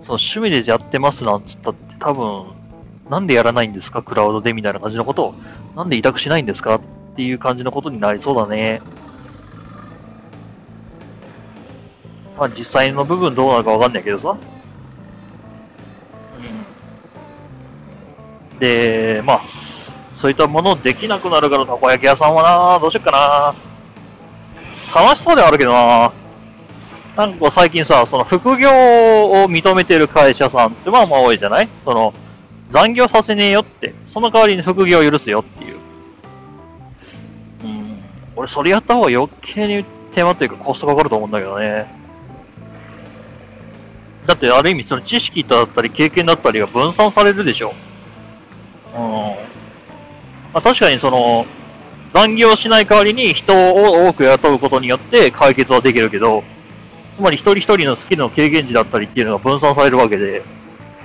[0.00, 2.46] その趣味でやってますなんつったって多分、
[3.08, 4.02] なんでやらないんですか？
[4.02, 5.34] クラウドでみたいな感じのことを、
[5.76, 6.80] なんで委託しないんですかっ
[7.14, 8.82] ていう感じのことになりそうだね。
[12.38, 14.36] まあ実際の部分どうなるかわかんないけどさ。
[18.52, 18.58] うん。
[18.58, 19.42] で、まあ、
[20.22, 23.54] そういったものできなくなるからたこ焼き屋さんはなどうしよっかな
[24.94, 26.12] 楽しそうではあるけどな
[27.16, 31.68] なんか最近さ、その副業を認めてる会社さんってまあまあ多いじゃない？
[31.84, 32.14] その、
[32.70, 35.76] 残業させねえよって、その代わりに副業を許すよっていう。
[37.64, 38.02] うん、
[38.36, 41.92] 俺それやった方が余計に手間というかコストかかると思うんだけどね。
[44.26, 47.74] だってある意味その知識だったり経験だったりが分散されるでしょ。
[48.96, 49.51] うん。
[50.52, 51.46] まあ確かにその、
[52.12, 56.44] 残業しない代わりに人を多く雇うことによって解決はできるけど、
[57.14, 60.42] つまり一人一人のスキルの経験値だったりっていうのが分散されるわけで、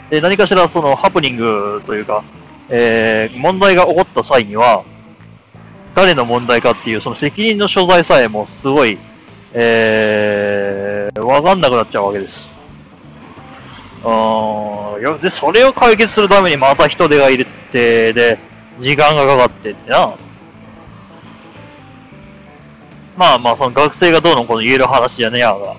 [0.10, 2.24] で何かしらそのハプニングというか、
[2.70, 4.84] えー、問題が起こった際には、
[5.96, 8.98] 誰の問題かっていうその責任の所在さえもすごい、
[9.54, 12.54] えー、わかんなくなっちゃうわけです。
[14.04, 18.40] うん、で、それを解決するためにまた人手がいるって、で、
[18.80, 20.16] 時間がかかってってな。
[23.18, 25.76] まあまあ、その学生がどうのこの言える話じゃねえやが。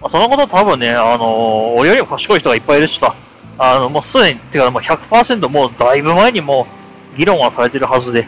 [0.00, 3.14] まあ、そのこと多分ね、あのー、俺よりも賢い人がいっぱいいるしさ、
[3.58, 6.66] あの、もうすでに、てかもう100%もうだいぶ前にも
[7.14, 8.26] う議論はされてるはずで、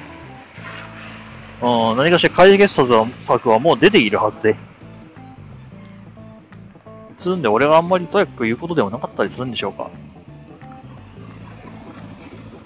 [1.61, 4.57] うん、何かしら解決策はもう出ているはずで、
[7.19, 9.91] つんで俺があんまりとやかく言うことでもなかったりするんでしょうか。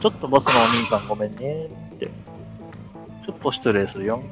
[0.02, 2.06] ちょっとバスのお兄さんごめんねって。
[3.24, 4.16] ちょっと失礼するよ。
[4.16, 4.22] よ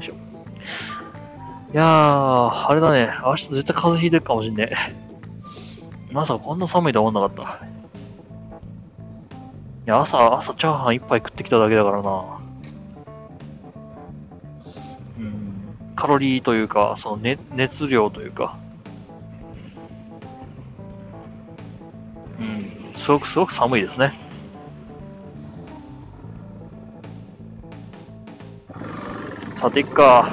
[0.00, 0.12] いしょ。
[0.12, 0.16] い
[1.76, 3.10] やー、あれだね。
[3.24, 6.12] 明日絶対風邪ひいてるかもしんねえ。
[6.12, 7.64] まさかこんな寒いと思わなかった。
[7.64, 7.68] い
[9.86, 12.38] や、朝、朝チャーハン一杯食ってきただけだからな。
[15.18, 18.56] うん、カロリーというか、その熱熱量というか。
[22.38, 24.30] うん、すごくすごく寒いですね。
[29.62, 30.28] さていっか。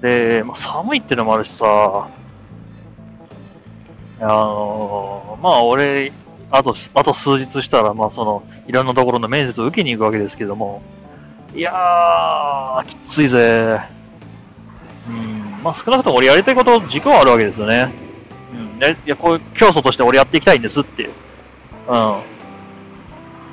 [0.00, 2.08] で、まあ、寒いってのもあるしさ、
[4.20, 6.12] あのー、まあ俺、
[6.50, 10.82] あと、あと数日したら、まあその、いろんなところの面接を受けに行くわけですけども、
[11.54, 13.80] いやー、きついぜ。
[15.08, 17.92] うん、まあ少なくとも俺やりたいこと軸はあるわけですよね。
[18.52, 21.12] うん、ねいや、こういう競争として俺やっていきたいんですっていう。
[21.86, 22.37] うん。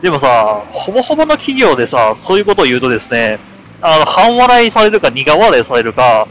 [0.06, 3.39] でもさ、ほぼほぼの企業でさ、そういうことを言うとですね、
[3.82, 6.28] あの、半笑いされるか苦笑いされるか、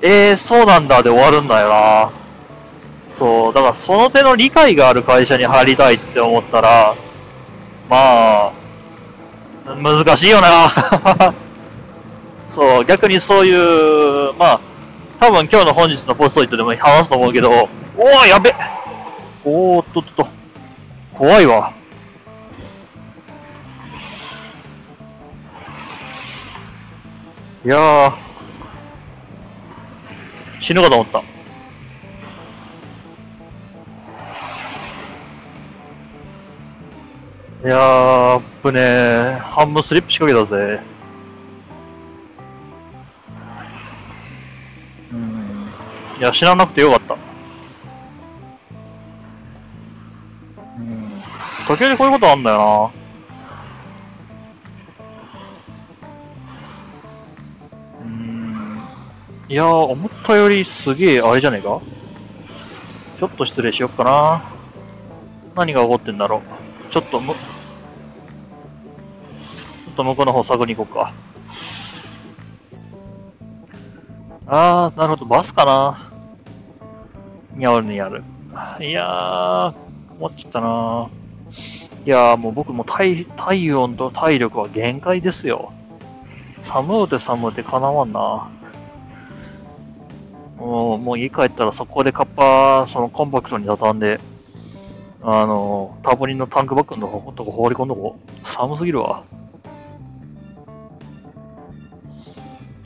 [0.00, 2.12] えー、そうなんだで終わるんだよな。
[3.18, 6.94] そう、だからその手の理解がある会社に入りたいって思ったら、
[7.88, 8.52] まあ、
[9.66, 10.70] 難しいよな。
[12.48, 14.60] そう、逆にそういう、まあ、
[15.18, 18.54] 多分今日の本日のポストイットでも話すと思うけど、おおやべ
[19.44, 20.28] おーっとっとっと、
[21.12, 21.79] 怖いわ。
[27.62, 28.12] いやー、
[30.60, 31.22] 死ぬかと思った。
[37.62, 40.80] いやー、ぶねー、半分スリップ仕掛けたぜ。
[45.12, 45.74] うん。
[46.18, 47.18] いや、死ななくてよかった。
[50.78, 51.22] うん。
[51.66, 52.99] 時折こういうことあんだよな。
[59.50, 61.80] いやー、思ったよりすげえ、あれじゃねえか？
[63.18, 64.44] ちょっと失礼しよっかな。
[65.56, 66.40] 何が起こってんだろ
[66.88, 66.92] う？
[66.92, 67.38] ちょっとむ、ちょ
[69.90, 71.12] っと向こうの方探りに行こうか。
[74.46, 76.12] あー、なるほど、バスかな。
[77.56, 78.22] にあるにある。
[78.78, 79.74] いやー、
[80.20, 81.10] 困っちゃったな
[82.06, 85.72] いやー、もう僕も体、体温と体力は限界ですよ。
[86.58, 88.48] 寒うて寒うてかなわんな。
[90.60, 94.20] もう、もう家帰ったらそこでカッパ、そのコンパクトに畳んで、
[95.22, 98.16] あの、ターボリンのタンクバッグのとこ放り込んどこ。
[98.44, 99.24] 寒すぎるわ。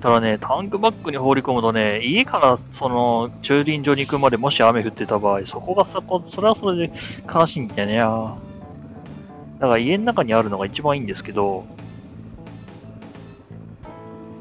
[0.00, 6.92] ただね、タンクバッグに放り込むとね、家からその駐輪場に行くまでもし雨降ってた場合、そこがさ、それはそれで
[7.32, 7.98] 悲しいんだよね。
[7.98, 8.38] だか
[9.60, 11.64] ら家の中にあるのが一番いいんですけど、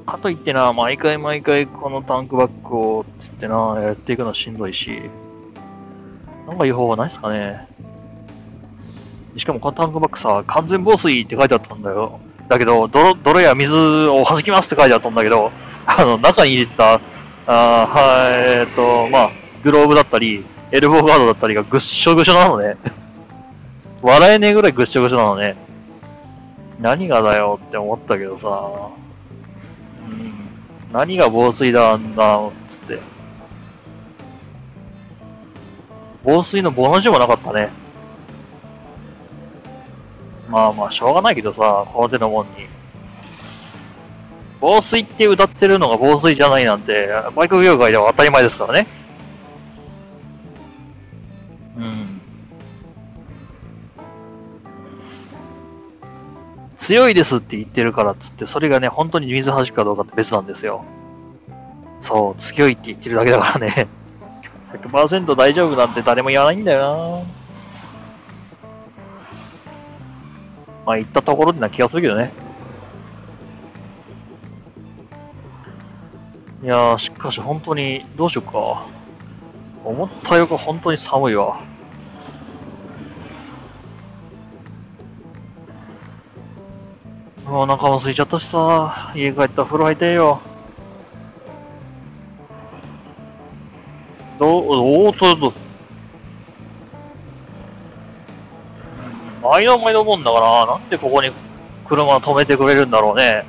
[0.04, 5.02] かといってな、毎回毎回このタンクバックをつってな、やっていくのしんどいし、
[6.48, 7.68] なんかいい方法ないっすかね。
[9.38, 12.20] しかもこのタンクバックさ、完全防水って書いてあったんだよ。
[12.50, 15.52] だけど、泥、泥や水を弾きますって書いてあったんだけど、
[15.86, 17.00] あの、中に入れてた、
[17.46, 19.32] あはい、えっと、まあ、
[19.64, 22.78] グローブだったり、エルボーガードだったりがぐっしょぐしょなのね。
[24.02, 25.56] 笑えねえぐらいぐっしょぐしょなのね。
[26.80, 28.90] 何がだよって思ったけどさ、
[30.94, 32.40] 何が防水だ、んだ、
[32.70, 33.00] つって。
[36.24, 37.72] 防水のボの字もなかったね。
[40.48, 42.68] まあまあ、しょうがないけどさ、この手のもんに。
[44.62, 48.88] 防水って歌ってるのが防水じゃないなんて、バイク業界では当たり前ですからね。
[51.76, 52.03] うん。
[56.84, 60.84] 強いですって言ってるからっつって、それがね、本当に水弾くかどうかって別なんですよ。
[62.02, 63.88] そう、強いって言ってるだけだからね。
[64.74, 67.44] 100%大丈夫なんて誰も言わないんだよな
[70.86, 72.34] まあ言ったところでな気がするけどね。
[76.64, 78.86] いやー、しかし本当に、どうしようか。
[79.86, 81.62] 思ったより本当に寒いわ。
[87.54, 90.42] もうお腹も空いちゃったしさ、家帰ったら風呂入ってよ。
[94.40, 95.54] どう、おーと、と、
[99.44, 101.32] 毎度毎度もんだから、なんでここに
[101.86, 103.46] 車止めてくれるんだろうね。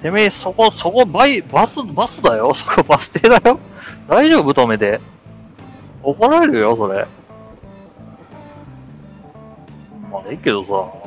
[0.00, 3.60] てめえ、そこ、そこ、バイ、バス、バスだよそこバス停だよ
[4.08, 4.54] 大丈夫？
[4.54, 5.02] 止めて。
[6.02, 7.06] 怒られるよ、それ。
[10.10, 11.06] まあ、いいけどさ。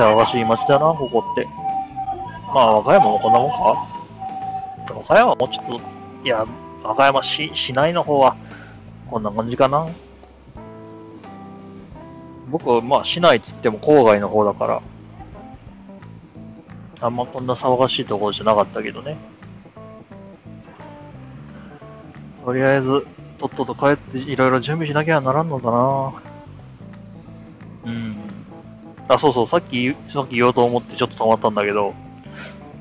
[0.00, 1.46] 騒がしい街だな、ここって。
[2.54, 3.56] まあ、和歌山もこんなもんか？
[4.94, 5.80] 和歌山もちょっと、
[6.24, 6.46] いや、
[6.82, 8.34] 和歌山市、市内の方は、
[9.10, 9.86] こんな感じかな。
[12.50, 14.82] 僕は、まあ、市内っつっても郊外の方だから、
[17.02, 19.18] あんまこんな騒がしいところじゃなかったけどね。
[22.44, 23.06] とりあえず、
[23.38, 26.29] とっとと帰っていろいろ準備しなきゃならんのだな。
[29.10, 31.94] あ、そうそう、さっき、さっき言おうと思ってちょっと止まったんだけど、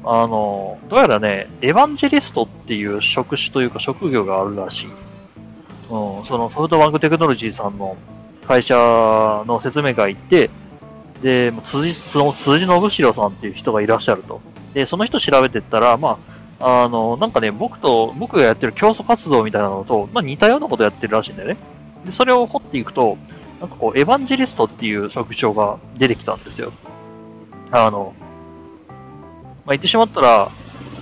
[0.04, 4.88] あの、どうやらね、エヴァンジェリストっていう職種というか職業があるらしい。
[5.90, 7.98] うん、そのソフトバンクテクノロジーさんの
[8.48, 8.76] 会社
[9.48, 10.52] の説明会行って、
[11.24, 14.40] で、辻、その辻信代さんっていう人がいらっしゃると。
[14.76, 16.20] で、その人調べてったら、ま
[16.60, 21.58] あ、あの、なんかね、僕と、僕がやってる競争活動みたいなのと、まあ似たようなことやってるらしいんだよね。
[22.06, 23.18] で、それを掘っていくと、
[23.60, 26.72] なんかこう、エヴァンジェリストっていう職長が出てきたんですよ。
[27.72, 28.14] あの、
[28.88, 30.52] まあ、言ってしまったら、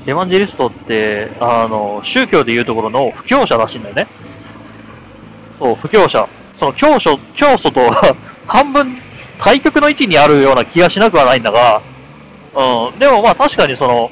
[0.05, 4.07] エヴァンジェリストって、あの、宗教でいうところの布教者らしいんだよね。
[5.59, 6.27] そう、布教者。
[6.57, 7.81] その教祖、教祖と
[8.47, 8.97] 半分
[9.39, 11.81] 対極の位置にあるような気がしなくはないんだが、
[12.55, 14.09] うん、でもまあ確かにその、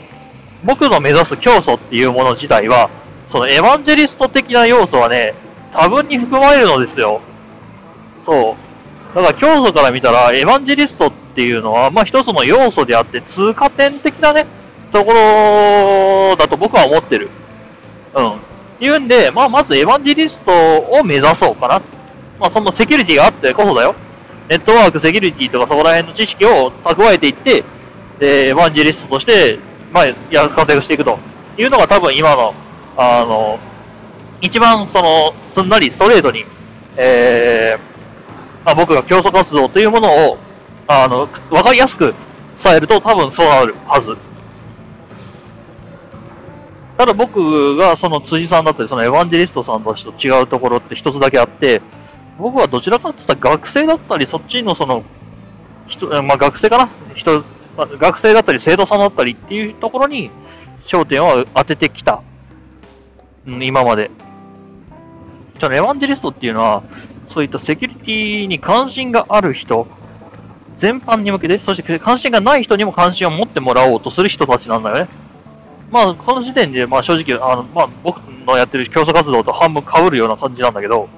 [0.64, 2.90] 僕の目指す教祖っていうもの自体は、
[3.32, 5.34] そのエヴァンジェリスト的な要素はね、
[5.74, 7.22] 多分に含まれるのですよ。
[8.26, 8.58] そ
[9.14, 9.16] う。
[9.16, 14.48] だから教祖から見たら、エヴァンジェリストっていうのは、まあ一つの要素であって、通過点的なね、
[14.92, 17.30] ところだと僕は思ってる。
[18.16, 18.34] うん。
[18.80, 21.82] 言うんで、まあまずエヴァンジェリストを目指そうかな。
[22.40, 23.96] まあそのセキュリティがあってこそだよ。
[24.50, 27.64] ネットワーク、セキュリティとかそこら辺の知識を蓄えていって、
[28.20, 29.60] で、エヴァンジェリストとして、
[29.92, 31.20] まあ、や、活躍していくと
[31.58, 32.54] いうのが多分今の、
[32.98, 33.60] あの、
[34.42, 36.46] 一番その、すんなりストレートに、
[36.98, 37.95] えー、
[38.66, 40.38] あ、僕が競争活動というものを
[40.88, 42.14] あの、わかりやすく
[42.62, 44.18] 伝えると多分そうなるはず。
[46.98, 51.82] ただ僕がその辻さんだったり、そのエヴァンジェリストさんたちと違うところって一つだけあって、
[52.38, 55.04] 僕はどちらかって言ったら学生だったり、そっちのその、
[55.88, 56.90] 人、まあ学生かな？
[57.14, 57.44] 人、
[57.76, 60.32] 学生だったり生徒さんだったりっていうところに
[60.86, 62.22] 焦点を当ててきた。
[63.46, 64.10] うん、今まで。
[65.60, 66.84] じゃあエヴァンジェリストっていうのは、
[67.36, 69.88] そういったセキュリティに関心がある人
[70.78, 75.10] 全般に向けて、そして関心がない人にも関心を持ってもらおうとする人たちなんだよね。
[75.92, 81.10] まあ、この時点で、まあ正直、あの、まあ僕のやってる競争活動と半分被るような感じなんだけど、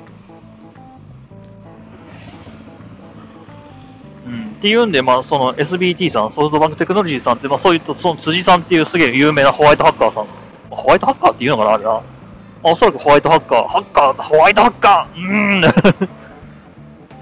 [4.25, 10.25] うん、っていうんで、まあその SBT さん、ソフトバンクテクノロジーさんって、まあそういった、その辻さんっていうすげえ有名なホワイトハッカーさん、
[10.71, 12.01] ホワイトハッカーっていうのかな、あれな。
[12.63, 15.61] おそらくホワイトハッカー、ハッカー、ホワイトハッカー、うーん。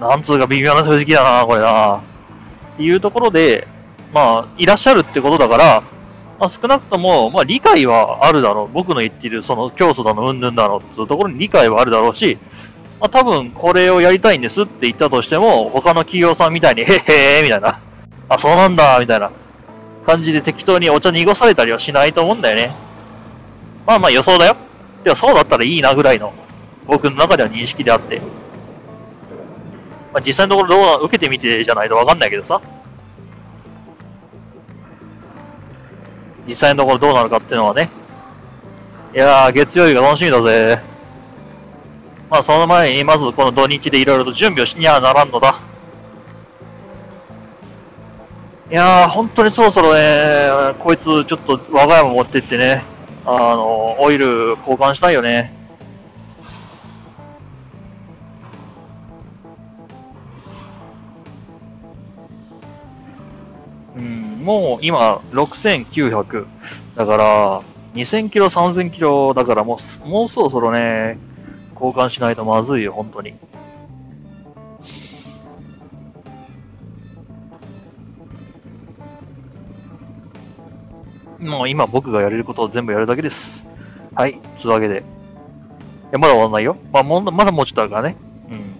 [0.00, 1.96] なんつうか微妙な正直だな、これな。
[1.96, 2.00] っ
[2.76, 3.66] ていうところで、
[4.12, 5.82] まあ、いらっしゃるってことだから、
[6.38, 8.68] まあ、少なくとも、まあ、理解はあるだろう。
[8.72, 12.38] 僕の言っている、その、教祖だの、うんぬんだの、っていうところに理解はあるだろうし、
[13.00, 17.78] まあ、多分、これをやりたいんですって言ったとしても、他の企業さんみたいに、へへーみたいな、
[18.28, 19.30] あ、そうなんだ、みたいな
[20.06, 22.72] 感じで適当にお茶濁されたりはしないと思うんだよね。
[23.86, 24.56] まあまあ予想だよ。
[25.06, 26.34] では、そうだったらいいなぐらいの、
[26.84, 28.18] 僕の中では認識であって。
[30.12, 32.60] まあ、実際のところどう受けてみてじゃないとわかんないけどさ。
[36.48, 37.88] 実際のところどうなるかっていうのはね。
[39.14, 40.80] いやー、月曜日が楽しみだぜ。
[42.28, 45.60] まあ、その前に、まずこの土日でいろいろと準備をしにゃならんのだ。
[48.72, 52.95] いやー、本当にそろそろね、こいつちょっと我が家も持ってってね、
[53.28, 55.52] あの、オイル交換したいよね。
[63.96, 66.46] うん、もう今6900。
[66.94, 67.62] だから、
[67.94, 71.18] 2000キロ、3000キロだからもう、もうそろそろね、
[71.74, 73.34] 交換しないとまずいよ、本当に。
[81.46, 83.66] もう今僕がやれることを全部やるだけです。
[84.14, 84.98] はい、つうわけで。
[84.98, 86.76] いや、まだ終わんないよ。
[86.92, 88.16] まあ、もまだもうちょっとあるからね。
[88.50, 88.74] うん。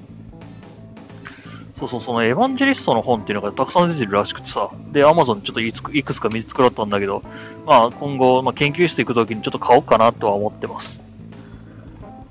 [1.79, 4.71] そうそう、そのエヴァンジェリストの本っていうのがたくさん出てるらしくてさ。
[4.93, 7.23] で、アマゾンちょっといくつか見つくらったんだけど、
[7.67, 11.03] まあ今後、まあ、研究室行くときにちょっと買おうかなとは思ってます。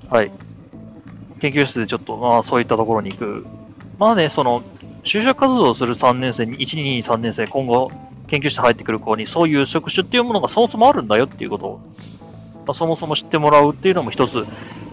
[0.08, 0.32] はい。
[1.40, 3.46] 研究室でちょっと、まあそういったところに行く。
[3.98, 4.62] まあね、その、
[5.04, 7.92] 就職活動をする3年生に、1、2、3年生、今後、
[8.28, 11.80] 研究室入ってくる子にそういう職種っていうものがそもそもあるんだよっていうことを、
[12.66, 14.44] まあ、そもそも知ってもらうっていうのも一つ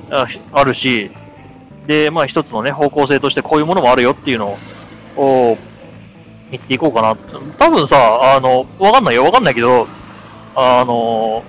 [0.09, 1.11] あるし、
[1.87, 4.57] で、まあ一つのね、方向性としてこういうものもあるよっていうの
[5.17, 5.57] を
[6.51, 7.15] 言っていこうかな。
[7.57, 9.87] 多分さ、あの、わかんないよ、わかんないけど、
[10.55, 11.43] あの、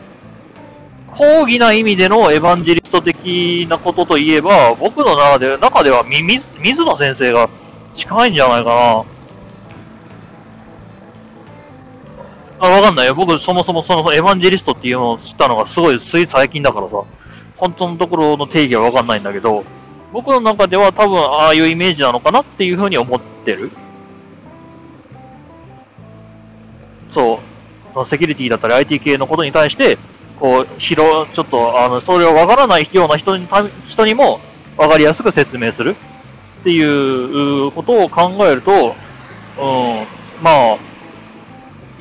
[1.12, 7.48] 講義な意味でのエヴァンジェリスト的なことといえば、僕の中で中では水水野先生が
[7.92, 9.04] 近いんじゃないかな。
[12.58, 13.14] あ、わかんないよ。
[13.14, 17.02] 僕、そもそもそのエヴァンジェリストっていうのを知ったのがすごいつい最近だからさ、
[17.56, 19.64] 本当のところの定義はわかんないんだけど、
[20.12, 23.70] 僕の中では多分ああいうイメージなのかなっていうふうに思ってる。
[27.10, 27.40] そ
[27.96, 28.06] う。
[28.06, 29.98] セキュリティだったり IT 系のことに対して、
[30.40, 33.46] こう、広、ちょっと、あの、それをわからないような人に、
[33.86, 34.40] 人にも
[34.76, 35.96] わかりやすく説明する
[36.60, 38.96] っていうことを考えると、
[39.58, 40.06] うん、
[40.42, 40.78] まあ、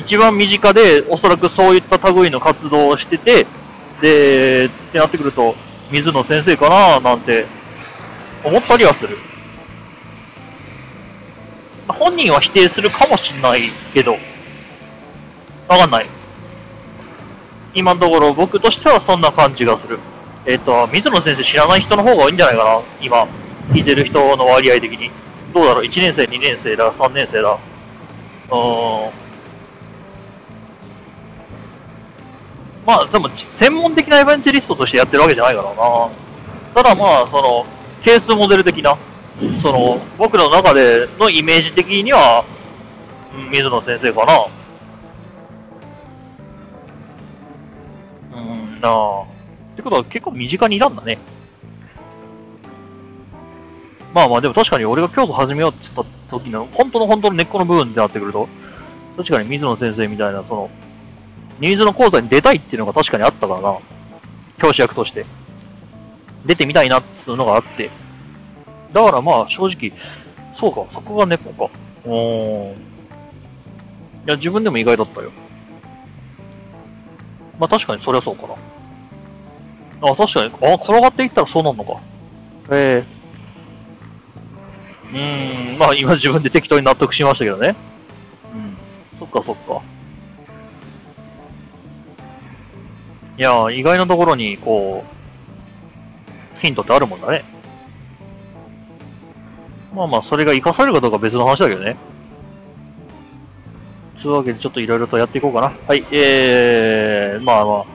[0.06, 3.46] 一番身近で、おそらくそういった類の活動をしてて、
[4.02, 5.56] で、ってなってくると、
[5.92, 7.46] 水野先生かななんて
[8.44, 9.18] 思ったりはする。
[11.88, 14.18] 本人は否定するかもしんないけど、
[15.70, 16.06] わかんない。
[17.74, 20.00] 今のところ僕としてはそんな感じがする。
[20.46, 23.28] えっ、と、水野先生知らない人の方が多いんじゃないかな今、
[23.72, 25.12] 聞いてる人の割合的に。
[25.54, 27.58] どうだろう ?1 年生、2年生だ、3年生だ？
[28.50, 29.23] うーん。
[32.86, 36.10] まあ、でも、専門的なエヴァンジェリストとしてやってるわけじゃないからな。
[36.74, 37.66] ただまあ、その、
[38.04, 38.98] ケースモデル的な、
[39.62, 42.44] その、僕の中でのイメージ的には、
[43.52, 44.46] 水野先生かな。
[48.36, 49.22] うんなあ。
[49.22, 49.26] っ
[49.76, 51.18] てことは結構身近にいたんだね。
[54.14, 58.48] まあまあ、でも確かに俺が京都始めようって言った時の、本当の本当の根っこの部分ってなってくると、
[59.18, 60.70] 確かに水野先生みたいな、その、
[61.60, 63.78] ニーズの講座に出たいっていうのが確かにあったからな。
[64.58, 65.26] 教師役として。
[66.46, 67.90] 出てみたいなっていうのがあって。
[68.92, 69.94] だからまあ正直、
[70.56, 71.74] そうか、そこが根っこか。
[72.06, 72.74] うーん。
[72.74, 72.76] い
[74.28, 75.32] や、自分でも意外だったよ。
[77.60, 78.56] まあ確かにそりゃそうかな。
[80.10, 82.00] あ、確かに、あ、転がっていったらそうなんのか。
[82.72, 83.06] え
[85.14, 85.14] えー。
[85.14, 87.76] うーん、まあ今自分で適当に納得しましたけどね。
[88.54, 89.18] うん。
[89.20, 89.82] そっかそっか。
[93.38, 95.04] いや意外なところに、こ
[96.58, 97.44] う、ヒントってあるもんだね。
[99.94, 101.96] まあまあ、それが活かされるかどうか別の話だけどね。
[104.18, 105.74] つうわけで、ちょっといろいろとやっていこうかな。
[105.88, 107.86] はい、えー、まあまあ、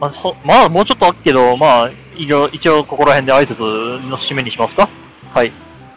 [0.00, 2.32] まあ、そまあ、もうちょっとあっけど、まあ、一
[2.68, 3.62] 応、ここら辺で挨拶
[4.08, 4.88] の締めにしますか。
[5.32, 5.52] はい。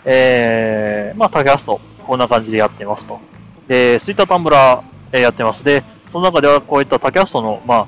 [0.05, 3.19] えー、まあ、タキャスト、こんな感じでやってますと。
[3.67, 4.83] で、ツイッタータンブラー、
[5.13, 5.63] えー、やってます。
[5.63, 7.87] で、その中ではこういったタキャストの、まあ、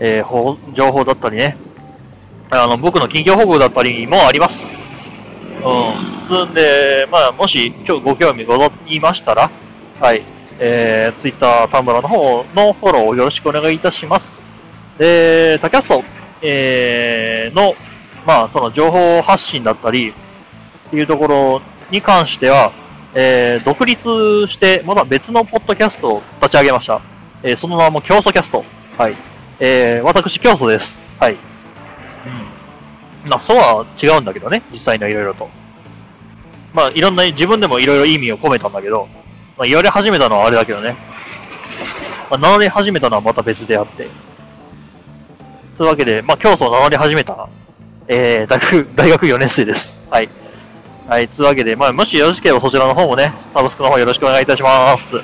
[0.00, 1.56] えー、情報だったりね、
[2.50, 4.66] あの、僕の近況報告だったりもあります。
[4.66, 6.26] うん。
[6.26, 9.50] つんで、まあ、もし、今日ご興味ございましたら、
[10.00, 10.22] はい、
[10.58, 14.38] えー、Twitter、タンブラの方のフォローをよろしくお願いいたします。
[14.98, 16.04] で、タキャスト、
[16.42, 17.74] えー、の、
[18.26, 22.72] まあ、その情報発信だったり、っていうところに関しては、
[23.14, 27.00] えー、独立して、まだ別のポッドキャストを立ち上げました。
[27.42, 28.64] えー、その名も競争キャスト。
[28.96, 29.16] はい。
[29.60, 31.02] えー、私、競争です。
[31.18, 31.32] はい。
[31.32, 33.30] うん。
[33.30, 35.48] まあ、そうは違うんだけどね、実際にはいろいろと。
[36.72, 39.08] まあ、いろんな、自分でもいろいろ意味を込めたんだけど、
[39.56, 40.94] まあ、言われ始めたのはあれだけどね。
[42.30, 44.08] まあ、名乗り始めたのはまた別であって。
[45.76, 47.48] というわけで、まあ、競争を名乗り始めた、
[48.06, 49.98] えー、大学、大学4年生です。
[50.10, 50.28] はい。
[51.08, 55.16] はい、つうわけで、まあ、もしよろしければそちらの方もね、サブスクの方よろしくお願いいたします。
[55.16, 55.22] うん。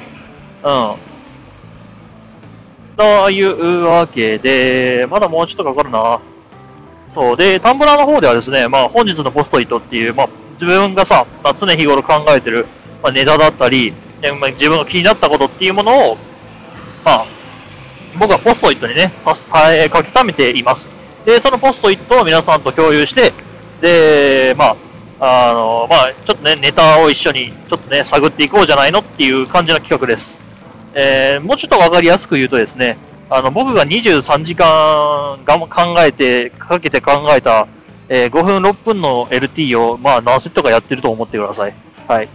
[2.96, 6.20] というわけで、まだもうちょっとかかるな。
[7.10, 7.36] そう。
[7.36, 12.66] で、タンブラーの方ではですね、まあ、本日のポストイットっていう、まあ、自分がさ、まあ、常日頃考えてる、
[13.02, 13.92] まあ、ネタだったり、
[14.40, 16.16] まあ、自分が気になったことっていうものを、
[17.04, 17.26] まあ、
[18.18, 20.88] 僕はポストイットにね、パスえー書き溜めています。
[21.24, 23.32] で、そのポストイットを皆さんと共有して、
[23.80, 24.76] で、ま
[25.20, 30.43] あ、あの、まあ、ちょっとね、ネタを一緒に、ちょっとね、探っていこうじゃないのっていう感じの企画です。
[30.94, 32.96] えー、もうちょっとわかりやすく言うとですね、
[33.30, 37.66] あの、僕が23時間が考えて、かけて考えた、
[38.08, 41.74] えー5分6分の LT を、まあ、何セットかやってると思ってください。
[42.06, 42.28] はい。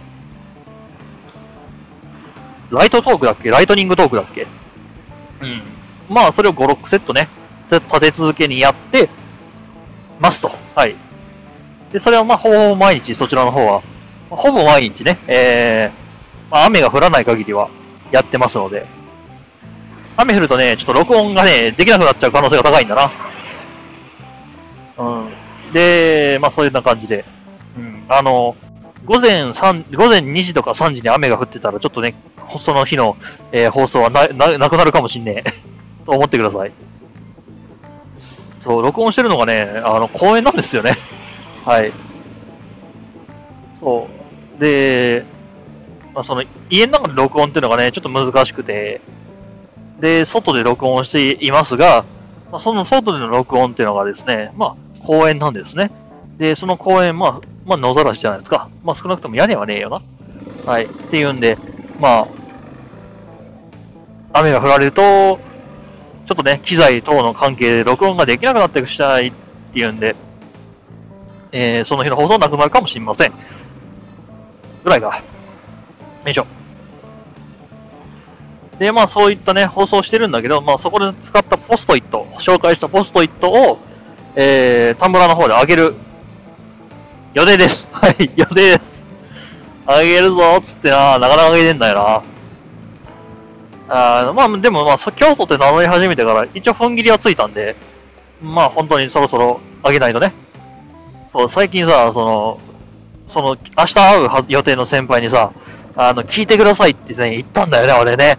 [2.70, 3.50] ライトトークだっけ？
[3.50, 4.46] ライトニングトークだっけ？
[5.40, 5.62] うん。
[6.08, 7.28] まあ、それを5、6セットね、
[7.70, 9.08] 立て続けにやって
[10.18, 10.50] ますと。
[10.74, 10.94] はい。
[11.92, 13.82] で、それはまあ、ほぼほぼ毎日、そちらの方は、
[14.28, 17.68] ほぼ毎日ね、えー、まあ、雨が降らない限りは
[18.12, 18.86] やってますので、
[20.16, 23.10] 雨降るとね、ちょっと録音がね、できなくなっちゃう可能性が高いんだな。
[24.98, 25.28] う
[25.70, 25.72] ん。
[25.72, 27.24] で、まあ、そういうな感じで、
[27.76, 28.04] うん。
[28.08, 28.56] あの、
[29.04, 32.14] 午前3、午前2時とか3時に雨が降ってたら、ちょっとね、
[32.58, 33.16] その日の、
[33.52, 35.50] えー放送はな、な、なくなるかもしんねえ。
[36.04, 36.72] と思ってください。
[38.62, 40.96] そう、録音してるのがね、あの、公園なんですよね。
[41.64, 41.92] はい。
[43.78, 44.08] そ
[44.58, 44.60] う。
[44.60, 45.24] で、
[46.14, 49.00] まあ、その、家の中で録音っていうのがね、ちょっと難しくて、
[50.00, 52.04] で、外で録音していますが、
[52.50, 55.90] まあ、その外での録音っていうのがですね、まあ、公園なんですね。
[56.38, 58.68] で、その公園、まあ、まあ、野ざらしじゃないですか。
[58.82, 60.02] まあ、少なくとも屋根はねえよな。
[60.66, 60.86] はい。
[60.86, 61.58] っていうんで、
[62.00, 62.28] まあ、
[64.32, 65.38] 雨が降られると、
[66.26, 69.32] ちょっとね、機材等の関係で録音ができなくなってしないっ
[69.72, 70.16] ていうんで、
[71.52, 73.32] えー、その日の放送なくなるかもしれません。
[74.84, 75.22] ぐらいか。
[76.24, 76.46] よいしょ。
[78.78, 83.78] で、まあそういったね、放送してるんだけど、まあそこで使ったポストイット、紹介したポストイットを、
[84.36, 85.94] えー、タンブラの方で上げる
[87.34, 87.88] 予定です。
[87.92, 89.06] はい、予定です。
[89.86, 92.22] 上げるぞつってな、なかなか上げてんだよな。
[93.92, 97.76] あまあでもまあ、そ京都って名乗り始めてから、一応踏ん切りはついたんで、
[98.40, 100.32] まあ本当にそろそろ上げないとね。
[101.32, 102.60] そう、最近さ、その、
[103.28, 105.52] その、明日会う予定の先輩にさ、
[105.96, 108.38] あの、聞いてくださいってね、言ったんだよね、俺ね。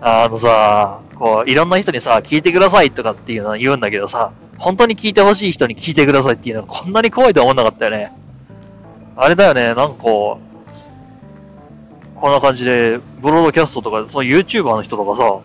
[0.00, 8.12] あのさ、こう、いろんな人にさ、聞いてくださいとかっていうのは言うんだけどさ、本当に聞いてほしい人に聞いてくださいっていうのはこんなに怖いとは思わなかったよね。
[9.16, 10.40] あれだよね、なんかこ
[12.16, 15.40] う、こんな感じで、ブロードキャストとか、その YouTuber の人とかさ、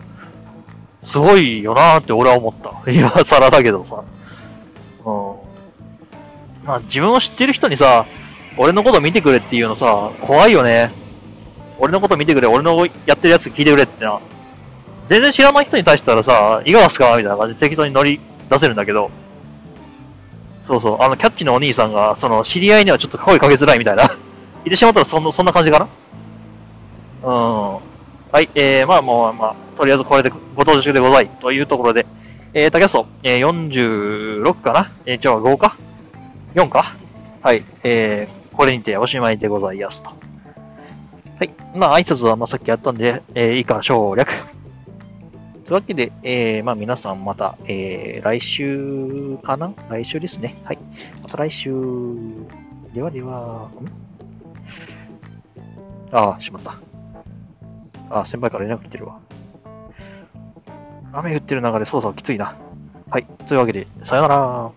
[1.02, 2.72] すごいよなーって俺は思った。
[2.90, 4.02] 今更だけどさ。
[5.04, 5.10] う
[6.64, 6.66] ん。
[6.66, 8.06] まあ自分を知ってる人にさ、
[8.56, 10.90] 俺のこと見てくれっていうのさ、怖いよね。
[11.78, 14.20] 俺のこと見てくれ、俺のやってるやつ聞いてくれってな。
[15.08, 18.20] 全然知らない人に対してはさ、いかがすかみたいな感じで適当に乗り
[18.50, 19.10] 出せるんだけど、
[20.64, 24.02] そうそう、あの、キャッチのお兄さんが、その、知り合いにはちょっと声かけづらいみたいな。
[24.64, 25.88] 言ってしまったらそんな、そんな感じかな？
[27.22, 27.78] うん。
[28.30, 31.28] はい、えー、まあもう、まあ、とりあえずこれでご到着でござい。
[31.40, 32.04] というところで、
[32.52, 34.90] えー、タキャスト、えー、46かな？
[35.06, 35.76] えー、じゃあ5か
[36.54, 36.94] ?4 か？
[37.40, 40.10] はい、えー、これにておしまいでございますと。
[41.38, 41.54] はい。
[41.74, 44.28] まあ、挨拶はまあさっきやったんで、えー、以下省略。
[45.64, 49.72] というわけで、えー、まあ皆さんまた、えー、来週かな？
[49.88, 50.60] 来週ですね。
[50.64, 50.78] はい。
[51.22, 51.72] また来週。
[52.92, 53.86] ではでは、ん？
[56.10, 56.72] ああ、しまった。
[58.10, 59.18] ああ、先輩から連絡来てるわ。
[61.12, 62.56] 雨降ってる中で操作はきついな。
[63.10, 63.26] はい。
[63.46, 64.72] というわけで、さよなら。